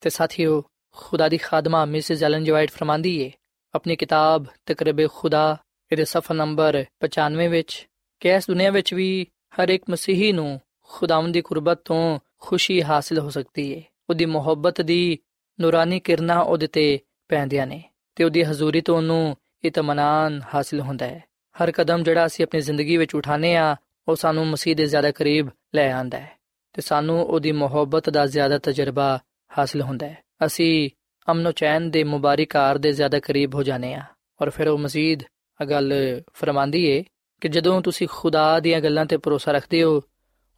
ਤੇ 0.00 0.10
ਸਾਥੀਓ 0.10 0.64
ਖੁਦਾ 0.92 1.28
ਦੀ 1.28 1.38
ਖਾਦਮਾ 1.38 1.84
ਮਿਸਿਸ 1.84 2.22
ਐਲਨ 2.22 2.44
ਜੀ 2.44 2.50
ਵਾਈਟ 2.50 2.70
ਫਰਮਾਂਦੀ 2.70 3.20
ਏ। 3.20 3.32
ਆਪਣੀ 3.74 3.96
ਕਿਤਾਬ 3.96 4.44
ਤਕਰਬ 4.66 5.10
ਖੁਦਾ 5.10 5.56
ਇਹਦੇ 5.92 6.04
ਸਫਾ 6.04 6.34
ਨੰਬਰ 6.34 6.84
95 7.00 7.48
ਵਿੱਚ, 7.48 7.88
ਕਿ 8.20 8.28
ਇਸ 8.28 8.46
ਦੁਨੀਆ 8.46 8.70
ਵਿੱਚ 8.70 8.94
ਵੀ 8.94 9.26
ਹਰ 9.26 9.68
ਇੱਕ 9.68 9.84
ਮਸੀਹੀ 9.90 10.32
ਨੂੰ 10.32 10.60
ਖੁਦਾਵੰਦ 10.82 11.34
ਦੀ 11.34 11.40
ਕੁਰਬਤ 11.40 11.80
ਤੋਂ 11.84 12.18
ਖੁਸ਼ੀ 12.38 12.82
ਹਾਸਲ 12.82 13.18
ਹੋ 13.18 13.30
ਸਕਦੀ 13.30 13.72
ਏ। 13.72 13.82
ਉਹਦੀ 14.10 14.24
ਮੁਹੱਬਤ 14.24 14.80
ਦੀ 14.80 15.18
ਨੂਰਾਨੀ 15.60 16.00
ਕਿਰਨਾਂ 16.00 16.44
ਉਹਦੇ 16.44 16.66
ਤੇ 16.66 17.00
ਪੈਂਦੀਆਂ 17.28 17.66
ਨੇ 17.66 17.84
ਤੇ 18.14 18.24
ਉਹਦੀ 18.24 18.42
ਹਜ਼ੂਰੀ 18.42 18.80
ਤੋਂ 18.80 18.96
ਉਹਨੂੰ 18.96 19.36
ਇਤਮਾਨਾਨ 19.64 20.42
ਹਾਸਲ 20.54 20.80
ਹੁੰਦਾ 20.80 21.06
ਹੈ। 21.06 21.24
ਹਰ 21.62 21.72
ਕਦਮ 21.72 22.02
ਜਿਹੜਾ 22.02 22.26
ਅਸੀਂ 22.26 22.44
ਆਪਣੀ 22.44 22.60
ਜ਼ਿੰਦਗੀ 22.60 22.96
ਵਿੱਚ 22.96 23.14
ਉਠਾਨੇ 23.14 23.56
ਆ 23.56 23.76
ਉਹ 24.08 24.16
ਸਾਨੂੰ 24.16 24.46
ਮਸੀਹ 24.46 24.76
ਦੇ 24.76 24.86
ਜ਼ਿਆਦਾ 24.86 25.10
ਕਰੀਬ 25.10 25.48
ਲੈ 25.74 25.92
ਆਂਦਾ 25.92 26.18
ਹੈ 26.18 26.38
ਤੇ 26.72 26.82
ਸਾਨੂੰ 26.82 27.24
ਉਹਦੀ 27.24 27.52
ਮੁਹੱਬਤ 27.52 28.10
ਦਾ 28.10 28.26
ਜ਼ਿਆਦਾ 28.26 28.58
ਤਜਰਬਾ 28.58 29.18
ਹਾਸਲ 29.58 29.82
ਹੁੰਦਾ 29.82 30.08
ਹੈ। 30.08 30.27
ਅਸੀਂ 30.45 30.89
ਅਮਨੋ 31.31 31.51
ਚੈਨ 31.51 31.89
ਦੇ 31.91 32.03
ਮੁਬਾਰਕਾਰ 32.03 32.77
ਦੇ 32.77 32.91
ਜ਼ਿਆਦਾ 32.91 33.19
ਕਰੀਬ 33.19 33.55
ਹੋ 33.55 33.63
ਜਾਣੇ 33.63 33.93
ਆ 33.93 34.03
ਔਰ 34.41 34.49
ਫਿਰ 34.49 34.67
ਉਹ 34.67 34.77
ਮਜ਼ੀਦ 34.77 35.23
ਇਹ 35.59 35.65
ਗੱਲ 35.65 35.93
ਫਰਮਾਂਦੀ 36.33 36.85
ਏ 36.85 37.03
ਕਿ 37.41 37.49
ਜਦੋਂ 37.49 37.81
ਤੁਸੀਂ 37.81 38.07
ਖੁਦਾ 38.11 38.59
ਦੀਆਂ 38.59 38.81
ਗੱਲਾਂ 38.81 39.05
ਤੇ 39.05 39.17
ਭਰੋਸਾ 39.17 39.51
ਰੱਖਦੇ 39.51 39.83
ਹੋ 39.83 40.01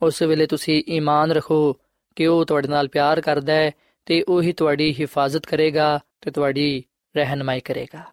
ਉਸ 0.02 0.22
ਵੇਲੇ 0.24 0.46
ਤੁਸੀਂ 0.46 0.84
ਈਮਾਨ 0.88 1.32
ਰੱਖੋ 1.32 1.80
ਕਿ 2.16 2.28
ਉਹ 2.28 2.46
ਤੁਹਾਡੇ 2.46 2.68
ਨਾਲ 2.68 2.88
ਪਿਆਰ 2.88 3.22
ਕਰਦਾ 3.22 3.54
ਹੈ 3.54 3.72
ਤੇ 4.06 4.22
ਉਹ 4.22 4.42
ਹੀ 4.42 4.52
ਤੁਹਾਡੀ 4.54 4.94
ਹਿਫਾਜ਼ਤ 5.00 5.46
ਕਰੇਗਾ 5.46 6.00
ਤੇ 6.22 6.32
ਤੁਹਾਡੀ 6.32 6.84
ਰਹਿਨਮਾਈ 7.16 7.60
ਕਰੇਗਾ 7.60 8.04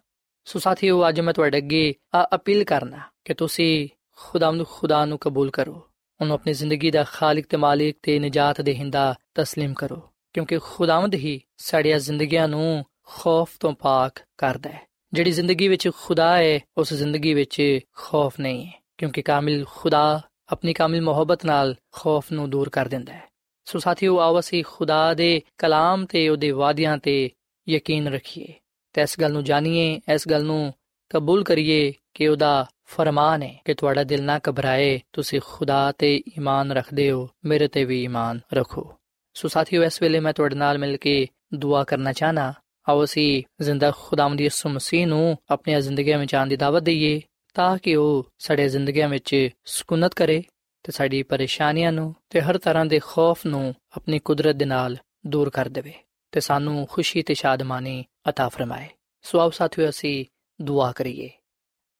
ਸੋ 0.45 0.59
ਸਾਥੀਓ 0.59 1.09
ਅੱਜ 1.09 1.19
ਮੈਂ 1.19 1.33
ਤੁਹਾਡੇ 1.33 1.57
ਅੱਗੇ 1.57 1.93
ਆ 2.15 2.27
ਅਪੀਲ 2.35 2.63
ਕਰਨਾ 2.63 2.99
ਕਿ 3.25 3.33
ਤੁਸੀਂ 3.33 3.87
ਖੁਦਾਵੰਦ 4.17 4.65
ਖੁਦਾ 4.67 5.05
ਨੂੰ 5.05 5.17
ਕਬੂਲ 5.17 5.49
ਕਰੋ 5.49 5.73
ਉਹਨੂੰ 6.19 6.33
ਆਪਣੀ 6.33 6.53
ਜ਼ਿੰਦਗੀ 6.53 6.91
ਦਾ 6.91 7.03
ਖਾਲਕ 7.03 7.45
ਤੇ 7.45 7.57
ਮਾਲਿਕ 7.57 7.97
ਤੇ 8.03 8.19
ਨਜਾਤ 8.19 8.61
ਦੇਹਿੰਦਾ 8.61 9.13
تسلیم 9.41 9.73
ਕਰੋ 9.73 10.01
ਕਿਉਂਕਿ 10.32 10.58
ਖੁਦਾਵੰਦ 10.58 11.14
ਹੀ 11.14 11.40
ਸਾਡੀਆਂ 11.56 11.98
ਜ਼ਿੰਦਗੀਆਂ 11.98 12.48
ਨੂੰ 12.48 12.84
ਖੌਫ 13.06 13.50
ਤੋਂ 13.60 13.72
ਪਾਕ 13.72 14.20
ਕਰਦਾ 14.38 14.70
ਹੈ। 14.70 14.88
ਜਿਹੜੀ 15.12 15.30
ਜ਼ਿੰਦਗੀ 15.30 15.68
ਵਿੱਚ 15.68 15.90
ਖੁਦਾ 16.02 16.36
ਹੈ, 16.36 16.60
ਉਸ 16.78 16.94
ਜ਼ਿੰਦਗੀ 16.94 17.34
ਵਿੱਚ 17.34 17.80
ਖੌਫ 17.96 18.40
ਨਹੀਂ 18.40 18.66
ਹੈ, 18.66 18.82
ਕਿਉਂਕਿ 18.98 19.22
ਕਾਮਿਲ 19.22 19.64
ਖੁਦਾ 19.76 20.20
ਆਪਣੀ 20.48 20.72
ਕਾਮਿਲ 20.72 21.02
ਮੁਹੱਬਤ 21.02 21.44
ਨਾਲ 21.44 21.74
ਖੌਫ 21.92 22.32
ਨੂੰ 22.32 22.50
ਦੂਰ 22.50 22.68
ਕਰ 22.68 22.88
ਦਿੰਦਾ 22.88 23.12
ਹੈ। 23.12 23.22
ਸੋ 23.64 23.78
ਸਾਥੀਓ, 23.78 24.18
ਆਓ 24.18 24.38
ਅਸੀਂ 24.40 24.64
ਖੁਦਾ 24.66 25.14
ਦੇ 25.14 25.42
ਕਲਾਮ 25.58 26.06
ਤੇ 26.06 26.28
ਉਹਦੇ 26.28 26.50
ਵਾਅਦਿਆਂ 26.50 26.98
ਤੇ 26.98 27.30
ਯਕੀਨ 27.68 28.08
ਰੱਖੀਏ 28.08 28.54
ਤੇ 28.92 29.02
ਇਸ 29.02 29.20
ਗੱਲ 29.20 29.32
ਨੂੰ 29.32 29.44
ਜਾਣੀਏ, 29.44 30.00
ਇਸ 30.14 30.28
ਗੱਲ 30.28 30.44
ਨੂੰ 30.44 30.74
ਕਬੂਲ 31.10 31.44
ਕਰੀਏ 31.44 31.92
ਕਿ 32.14 32.28
ਉਹਦਾ 32.28 32.66
ਫਰਮਾਨ 32.84 33.42
ਹੈ 33.42 33.60
ਕਿ 33.64 33.74
ਤੁਹਾਡਾ 33.74 34.04
ਦਿਲ 34.04 34.22
ਨਾ 34.22 34.40
ਘਬਰਾਏ, 34.48 35.00
ਤੁਸੀਂ 35.12 35.40
ਖੁਦਾ 35.44 35.92
ਤੇ 35.92 36.16
ਈਮਾਨ 36.16 36.72
ਰੱਖਦੇ 36.72 37.10
ਹੋ, 37.10 37.28
ਮੇਰੇ 37.44 37.68
ਤੇ 37.68 37.84
ਵੀ 37.84 38.04
ਈਮਾਨ 38.04 38.40
ਰੱਖੋ। 38.54 38.94
ਸੋ 39.37 39.47
ਸਾਥੀਓ 39.47 39.83
ਇਸ 39.83 40.01
ਵੇਲੇ 40.01 40.19
ਮੈਂ 40.19 40.33
ਤੁਹਾਡੇ 40.33 40.55
ਨਾਲ 40.55 40.77
ਮਿਲ 40.77 40.97
ਕੇ 40.97 41.27
ਦੁਆ 41.53 41.83
ਕਰਨਾ 41.83 42.13
ਚਾਹਨਾ 42.13 42.53
ਆਓ 42.89 43.03
ਅਸੀਂ 43.03 43.43
ਜ਼ਿੰਦਾ 43.61 43.91
ਖੁਦਾਵੰਦ 43.91 44.41
ਯਿਸੂ 44.41 44.69
ਮਸੀਹ 44.69 45.07
ਨੂੰ 45.07 45.37
ਆਪਣੀਆਂ 45.51 45.81
ਜ਼ਿੰਦਗੀਆਂ 45.81 46.19
ਵਿੱਚ 46.19 46.35
ਆਉਣ 46.35 46.47
ਦੀ 46.47 46.55
ਦਾਵਤ 46.55 46.83
ਦਈਏ 46.83 47.21
ਤਾਂ 47.53 47.77
ਕਿ 47.77 47.95
ਉਹ 47.95 48.31
ਸਾਡੇ 48.37 48.67
ਜ਼ਿੰਦਗੀਆਂ 48.69 49.09
ਵਿੱਚ 49.09 49.49
ਸਕੂਨਤ 49.65 50.13
ਕਰੇ 50.13 50.43
ਤੇ 50.83 50.91
ਸਾਡੀ 50.91 51.23
ਪਰੇਸ਼ਾਨੀਆਂ 51.23 51.91
ਨੂੰ 51.91 52.13
ਤੇ 52.29 52.41
ਹਰ 52.41 52.57
ਤਰ੍ਹਾਂ 52.57 52.85
ਦੇ 52.85 52.99
ਖੌਫ 53.03 53.45
ਨੂੰ 53.45 53.75
ਆਪਣੀ 53.97 54.19
ਕੁਦਰਤ 54.19 54.55
ਦੇ 54.55 54.65
ਨਾਲ 54.65 54.97
ਦੂਰ 55.27 55.49
ਕਰ 55.49 55.69
ਦੇਵੇ 55.69 55.93
ਤੇ 56.31 56.39
ਸਾਨੂੰ 56.39 56.87
ਖੁਸ਼ੀ 56.91 57.21
ਤੇ 57.21 57.33
ਸ਼ਾਦਮਾਨੀ 57.33 58.05
عطا 58.29 58.49
ਫਰਮਾਏ 58.49 58.87
ਸੋ 59.25 59.39
ਆਓ 59.39 59.49
ਸਾਥੀਓ 59.49 59.89
ਅਸੀਂ 59.89 60.25
ਦੁਆ 60.61 60.91
ਕਰੀਏ 60.91 61.29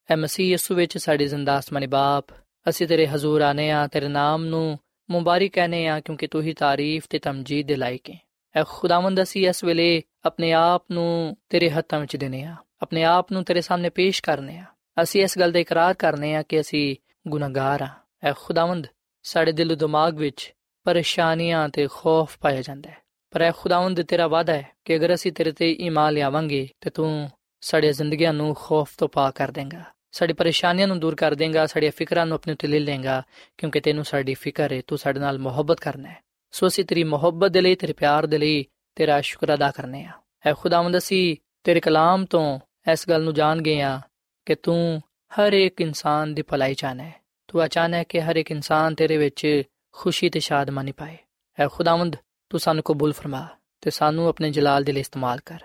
ਐ 0.09 0.15
ਮਸੀਹ 0.15 0.49
ਯਿਸੂ 0.51 0.75
ਵਿੱਚ 0.75 0.97
ਸਾਡੇ 0.97 1.27
ਜ਼ਿੰਦਾ 1.27 1.59
ਅਸਮਾਨੀ 1.59 1.87
ਬਾਪ 1.87 2.31
ਅਸੀਂ 2.69 2.87
ਤੇਰੇ 2.87 3.07
ਹਜ਼ੂਰ 3.07 3.41
ਆਨੇ 3.41 3.71
ਆ 3.71 3.87
ਤੇਰੇ 3.87 4.07
ਨਾਮ 4.07 4.45
ਨੂੰ 4.45 4.79
ਮੁਬਾਰਕ 5.10 5.50
ਕਹਨੇ 5.50 5.88
ਆ 5.88 6.00
ਕਿਉਂਕਿ 6.00 6.26
ਤੂੰ 6.26 6.42
ਹੀ 6.42 6.52
ਤਾਰੀਫ 6.52 7.06
ਤੇ 7.10 7.18
ਤਮਜੀਦ 7.18 7.66
ਦੇ 7.66 7.76
ਲਾਇਕ 7.76 8.10
ਹੈ 8.10 8.28
ਐ 8.56 8.62
ਖੁਦਾਵੰਦ 8.68 9.22
ਅਸੀਂ 9.22 9.48
ਇਸ 9.48 9.64
ਵੇਲੇ 9.64 10.02
ਆਪਣੇ 10.24 10.52
ਆਪ 10.52 10.84
ਨੂੰ 10.90 11.36
ਤੇਰੇ 11.48 11.70
ਹੱਥਾਂ 11.70 12.00
ਵਿੱਚ 12.00 12.16
ਦੇਨੇ 12.16 12.42
ਆ। 12.42 12.56
ਆਪਣੇ 12.82 13.04
ਆਪ 13.04 13.32
ਨੂੰ 13.32 13.44
ਤੇਰੇ 13.44 13.60
ਸਾਹਮਣੇ 13.60 13.90
ਪੇਸ਼ 13.90 14.22
ਕਰਨੇ 14.22 14.58
ਆ। 14.58 14.64
ਅਸੀਂ 15.02 15.22
ਇਸ 15.22 15.38
ਗੱਲ 15.38 15.52
ਦਾ 15.52 15.58
ਇਕਰਾਰ 15.58 15.94
ਕਰਨੇ 15.94 16.34
ਆ 16.34 16.42
ਕਿ 16.42 16.60
ਅਸੀਂ 16.60 16.96
ਗੁਨਾਹਗਾਰ 17.28 17.82
ਆ। 17.82 17.88
ਐ 18.22 18.32
ਖੁਦਾਵੰਦ, 18.32 18.86
ਸਾਡੇ 19.22 19.52
ਦਿਲ 19.52 19.76
ਦਿਮਾਗ 19.76 20.16
ਵਿੱਚ 20.16 20.54
ਪਰੇਸ਼ਾਨੀਆਂ 20.84 21.68
ਤੇ 21.68 21.88
ਖੌਫ 21.92 22.38
ਪਾਇਆ 22.38 22.62
ਜਾਂਦਾ 22.62 22.90
ਹੈ। 22.90 22.96
ਪਰ 23.30 23.42
ਐ 23.42 23.50
ਖੁਦਾਵੰਦ 23.56 24.02
ਤੇਰਾ 24.02 24.26
ਵਾਦਾ 24.26 24.52
ਹੈ 24.52 24.68
ਕਿ 24.84 24.96
ਅਗਰ 24.96 25.14
ਅਸੀਂ 25.14 25.32
ਤੇਰੇ 25.32 25.52
ਤੇ 25.52 25.72
ਈਮਾਨ 25.72 26.12
ਲਿਆਵਾਂਗੇ 26.12 26.68
ਤੇ 26.80 26.90
ਤੂੰ 26.90 27.30
ਸਾਡੇ 27.60 27.92
ਜ਼ਿੰਦਗੀਆਂ 27.92 28.32
ਨੂੰ 28.32 28.54
ਖੌਫ 28.54 28.90
ਤੋਂ 28.98 29.08
ਪਾ 29.08 29.30
ਕਰ 29.30 29.50
ਦੇਂਗਾ। 29.50 29.84
ਸਾਡੀ 30.10 30.32
ਪਰੇਸ਼ਾਨੀਆਂ 30.32 30.88
ਨੂੰ 30.88 31.00
ਦੂਰ 31.00 31.14
ਕਰ 31.14 31.34
ਦੇਂਗਾ, 31.34 31.66
ਸਾਡੀਆਂ 31.66 31.92
ਫਿਕਰਾਂ 31.96 32.26
ਨੂੰ 32.26 32.34
ਆਪਣੇ 32.34 32.52
ਉੱਤੇ 32.52 32.68
ਲੈ 32.68 32.78
ਲੇਂਗਾ 32.78 33.22
ਕਿਉਂਕਿ 33.58 33.80
ਤੈਨੂੰ 33.80 34.04
ਸਾਡੀ 34.04 34.34
ਫਿਕਰ 34.34 34.72
ਹੈ, 34.72 34.82
ਤੂੰ 34.86 34.98
ਸਾਡੇ 34.98 35.20
ਨਾਲ 35.20 35.38
ਮੁਹੱਬਤ 35.38 35.80
ਕਰਨਾ 35.80 36.08
ਹੈ। 36.08 36.22
ਸੋ 36.50 36.66
ਅਸੀਂ 36.66 36.84
ਤੇਰੀ 36.84 37.04
ਮੁਹੱਬਤ 37.04 37.50
ਦੇ 37.50 37.60
ਲਈ, 37.60 37.74
ਤੇਰੇ 37.74 37.92
ਪਿਆਰ 37.92 38.26
ਦੇ 38.26 38.38
ਲਈ, 38.38 38.64
ਤੇਰਾ 38.94 39.20
ਸ਼ੁਕਰ 39.20 39.54
ਅਦਾ 39.54 39.70
ਕਰਨੇ 39.70 40.04
ਆ 40.04 40.12
ਐ 40.46 40.52
ਖੁਦਾਵੰਦ, 40.54 40.98
ਅਸੀਂ 40.98 41.36
ਤੇਰੇ 41.64 41.80
ਕਲਾਮ 41.80 42.24
ਤੋਂ 42.24 42.58
ਇਸ 42.92 43.08
ਗੱਲ 43.08 43.22
ਨੂੰ 43.22 43.34
ਜਾਣ 43.34 43.62
ਗਏ 43.62 43.80
ਆ 43.80 44.00
ਕਿ 44.46 44.54
ਤੂੰ 44.54 45.02
ਹਰ 45.40 45.52
ਇੱਕ 45.52 45.80
ਇਨਸਾਨ 45.80 46.34
ਦੀ 46.34 46.42
ਭਲਾਈ 46.42 46.74
ਚਾਹਨਾ 46.74 47.02
ਹੈ। 47.02 47.14
ਤੂੰ 47.48 47.64
ਅਚਾਨਕ 47.64 48.06
ਕਿ 48.08 48.20
ਹਰ 48.20 48.36
ਇੱਕ 48.36 48.50
ਇਨਸਾਨ 48.50 48.94
ਤੇਰੇ 48.94 49.16
ਵਿੱਚ 49.16 49.62
ਖੁਸ਼ੀ 49.92 50.30
ਤੇ 50.30 50.40
ਸ਼ਾਦਮਾਨੀ 50.40 50.92
ਪਾਏ। 50.92 51.16
ਐ 51.58 51.68
ਖੁਦਾਵੰਦ, 51.68 52.16
ਤੂੰ 52.50 52.60
ਸਾਨੂੰ 52.60 52.84
ਕਬੂਲ 52.84 53.12
ਫਰਮਾ 53.12 53.46
ਤੇ 53.80 53.90
ਸਾਨੂੰ 53.90 54.28
ਆਪਣੇ 54.28 54.50
ਜਲਾਲ 54.50 54.84
ਦੇ 54.84 54.92
ਲਈ 54.92 55.00
ਇਸਤੇਮਾਲ 55.00 55.40
ਕਰ। 55.46 55.60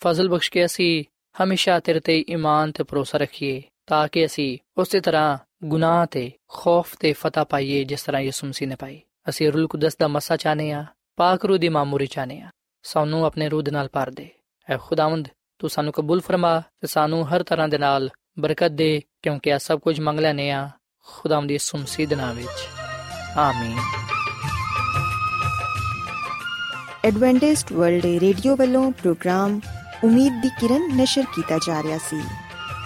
ਫਜ਼ਲ 0.00 0.28
ਬਖਸ਼ 0.28 0.50
ਕੇ 0.50 0.64
ਅਸੀਂ 0.64 1.04
ਹਮੇਸ਼ਾ 1.44 1.80
ਤੇਰੇ 1.80 2.00
ਤੇ 2.00 2.24
ਈਮਾਨ 2.30 2.72
ਤੇ 2.72 2.84
ਭਰੋਸਾ 2.84 3.18
ਰੱਖੀਏ। 3.18 3.62
ਤਾਂ 3.88 4.08
ਕਿ 4.08 4.26
ਅਸੀਂ 4.26 4.58
ਉਸੇ 4.78 5.00
ਤਰ੍ਹਾਂ 5.00 5.38
ਗੁਨਾਹ 5.64 6.06
ਤੇ 6.06 6.32
ਖੌਫ 6.48 6.94
ਤੇ 7.00 7.12
ਫਤਹ 7.12 7.40
ਪਾਈਏ 7.40 7.84
ਜਿਸ 7.84 8.02
ਤਰ੍ਹਾਂ 8.02 8.22
ਯਿਸੂ 8.22 8.46
ਮਸੀਹ 8.46 8.68
ਨੇ 8.68 8.76
ਪਾਈ। 8.76 9.00
ਅਸੀਂ 9.28 9.52
ਰੂਲ 9.52 9.66
ਕੁਦਸ 9.66 9.96
ਦਾ 9.96 10.08
ਮਸਾ 10.08 10.36
ਚਾਹਨੇ 10.36 10.72
ਆ 10.72 10.84
ਪਾਕ 11.16 11.44
ਰੂਹ 11.44 11.58
ਦੀ 11.58 11.68
ਮਾਮੂਰੀ 11.68 12.06
ਚਾਹਨੇ 12.06 12.40
ਆ 12.40 12.48
ਸਾਨੂੰ 12.82 13.24
ਆਪਣੇ 13.24 13.48
ਰੂਹ 13.48 13.62
ਦੇ 13.62 13.70
ਨਾਲ 13.70 13.88
ਭਰ 13.92 14.10
ਦੇ। 14.10 14.28
ਐ 14.70 14.76
ਖੁਦਾਵੰਦ, 14.76 15.28
ਤੂੰ 15.58 15.70
ਸਾਨੂੰ 15.70 15.92
ਕਬੂਲ 15.92 16.20
ਫਰਮਾ 16.20 16.60
ਤੇ 16.80 16.86
ਸਾਨੂੰ 16.86 17.34
ਹਰ 17.34 17.42
ਤਰ੍ਹਾਂ 17.42 17.68
ਦੇ 17.68 17.78
ਨਾਲ 17.78 18.10
ਬਰਕਤ 18.38 18.68
ਦੇ, 18.68 19.02
ਕਿਉਂਕਿ 19.22 19.50
ਇਹ 19.50 19.58
ਸਭ 19.58 19.80
ਕੁਝ 19.80 20.00
ਮੰਗ 20.00 20.20
ਲੈਨੇ 20.20 20.50
ਆ 20.50 20.70
ਖੁਦਾਵੰਦ 21.06 21.50
ਯਿਸੂ 21.50 21.78
ਮਸੀਹ 21.78 22.08
ਦੇ 22.08 22.16
ਨਾਮ 22.16 22.36
ਵਿੱਚ। 22.36 22.68
ਆਮੀਨ। 23.36 23.78
ਐਡਵੈਂਟਿਸਟ 27.04 27.72
ਵਰਲਡ 27.72 28.04
ਰੇਡੀਓ 28.04 28.56
ਵੱਲੋਂ 28.56 28.92
ਪ੍ਰੋਗਰਾਮ 28.92 29.60
ਉਮੀਦ 30.04 30.42
ਦੀ 30.42 30.48
ਕਿਰਨ 30.48 30.96
ਨਿਸ਼ਰ 30.96 31.22
ਕੀਤਾ 31.34 31.58
ਜਾ 31.58 31.82
ਰਿਹਾ 31.82 31.98
ਸੀ। 31.98 32.47